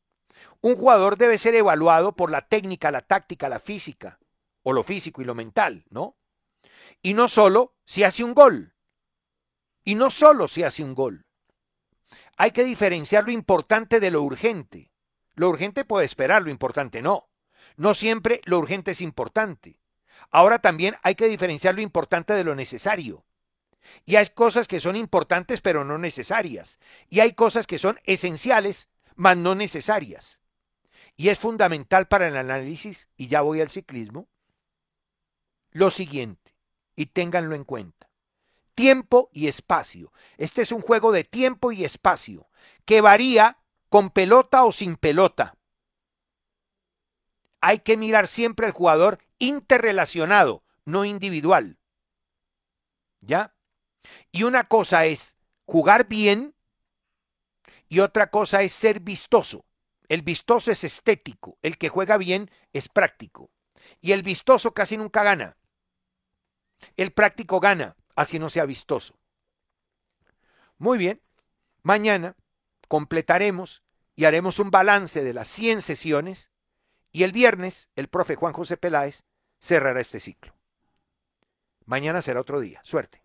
Un 0.61 0.75
jugador 0.75 1.17
debe 1.17 1.37
ser 1.37 1.55
evaluado 1.55 2.15
por 2.15 2.31
la 2.31 2.41
técnica, 2.41 2.91
la 2.91 3.01
táctica, 3.01 3.49
la 3.49 3.59
física, 3.59 4.19
o 4.63 4.73
lo 4.73 4.83
físico 4.83 5.21
y 5.21 5.25
lo 5.25 5.35
mental, 5.35 5.85
¿no? 5.89 6.15
Y 7.01 7.13
no 7.13 7.27
solo 7.27 7.75
si 7.85 8.03
hace 8.03 8.23
un 8.23 8.33
gol. 8.33 8.73
Y 9.83 9.95
no 9.95 10.09
solo 10.09 10.47
si 10.47 10.63
hace 10.63 10.83
un 10.83 10.95
gol. 10.95 11.25
Hay 12.37 12.51
que 12.51 12.63
diferenciar 12.63 13.25
lo 13.25 13.31
importante 13.31 13.99
de 13.99 14.11
lo 14.11 14.21
urgente. 14.21 14.91
Lo 15.35 15.49
urgente 15.49 15.85
puede 15.85 16.05
esperar, 16.05 16.43
lo 16.43 16.49
importante 16.49 17.01
no. 17.01 17.29
No 17.75 17.93
siempre 17.93 18.41
lo 18.45 18.59
urgente 18.59 18.91
es 18.91 19.01
importante. 19.01 19.79
Ahora 20.31 20.59
también 20.59 20.95
hay 21.03 21.15
que 21.15 21.27
diferenciar 21.27 21.75
lo 21.75 21.81
importante 21.81 22.33
de 22.33 22.43
lo 22.43 22.55
necesario. 22.55 23.25
Y 24.05 24.15
hay 24.15 24.27
cosas 24.27 24.67
que 24.67 24.79
son 24.79 24.95
importantes 24.95 25.61
pero 25.61 25.83
no 25.83 25.97
necesarias. 25.97 26.79
Y 27.09 27.19
hay 27.19 27.33
cosas 27.33 27.67
que 27.67 27.79
son 27.79 27.99
esenciales, 28.05 28.89
mas 29.15 29.37
no 29.37 29.55
necesarias. 29.55 30.39
Y 31.15 31.29
es 31.29 31.39
fundamental 31.39 32.07
para 32.07 32.27
el 32.27 32.37
análisis, 32.37 33.09
y 33.17 33.27
ya 33.27 33.41
voy 33.41 33.61
al 33.61 33.69
ciclismo, 33.69 34.29
lo 35.71 35.91
siguiente, 35.91 36.42
y 36.95 37.07
ténganlo 37.07 37.55
en 37.55 37.63
cuenta. 37.63 38.09
Tiempo 38.75 39.29
y 39.31 39.47
espacio. 39.47 40.11
Este 40.37 40.61
es 40.61 40.71
un 40.71 40.81
juego 40.81 41.11
de 41.11 41.23
tiempo 41.23 41.71
y 41.71 41.83
espacio, 41.83 42.49
que 42.85 43.01
varía 43.01 43.59
con 43.89 44.09
pelota 44.09 44.63
o 44.63 44.71
sin 44.71 44.95
pelota. 44.95 45.55
Hay 47.61 47.79
que 47.79 47.97
mirar 47.97 48.27
siempre 48.27 48.65
al 48.65 48.71
jugador 48.71 49.19
interrelacionado, 49.39 50.63
no 50.85 51.05
individual. 51.05 51.77
¿Ya? 53.21 53.55
Y 54.31 54.43
una 54.43 54.63
cosa 54.63 55.05
es 55.05 55.37
jugar 55.65 56.07
bien 56.07 56.55
y 57.87 57.99
otra 57.99 58.29
cosa 58.31 58.63
es 58.63 58.73
ser 58.73 58.99
vistoso. 58.99 59.65
El 60.09 60.23
vistoso 60.23 60.71
es 60.71 60.83
estético, 60.83 61.57
el 61.61 61.77
que 61.77 61.89
juega 61.89 62.17
bien 62.17 62.51
es 62.73 62.89
práctico. 62.89 63.51
Y 64.01 64.11
el 64.11 64.23
vistoso 64.23 64.73
casi 64.73 64.97
nunca 64.97 65.23
gana. 65.23 65.57
El 66.97 67.11
práctico 67.11 67.59
gana, 67.59 67.95
así 68.15 68.39
no 68.39 68.49
sea 68.49 68.65
vistoso. 68.65 69.15
Muy 70.77 70.97
bien, 70.97 71.21
mañana 71.81 72.35
completaremos 72.87 73.83
y 74.15 74.25
haremos 74.25 74.59
un 74.59 74.71
balance 74.71 75.23
de 75.23 75.33
las 75.33 75.47
100 75.47 75.81
sesiones 75.81 76.51
y 77.11 77.23
el 77.23 77.31
viernes 77.31 77.89
el 77.95 78.07
profe 78.07 78.35
Juan 78.35 78.53
José 78.53 78.77
Peláez 78.77 79.23
cerrará 79.59 79.99
este 80.01 80.19
ciclo. 80.19 80.55
Mañana 81.85 82.21
será 82.21 82.39
otro 82.41 82.59
día. 82.59 82.81
Suerte. 82.83 83.23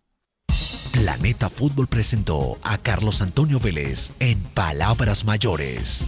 Planeta 0.93 1.49
Fútbol 1.49 1.87
presentó 1.87 2.57
a 2.63 2.77
Carlos 2.77 3.21
Antonio 3.21 3.59
Vélez 3.59 4.11
en 4.19 4.41
Palabras 4.41 5.23
Mayores. 5.23 6.07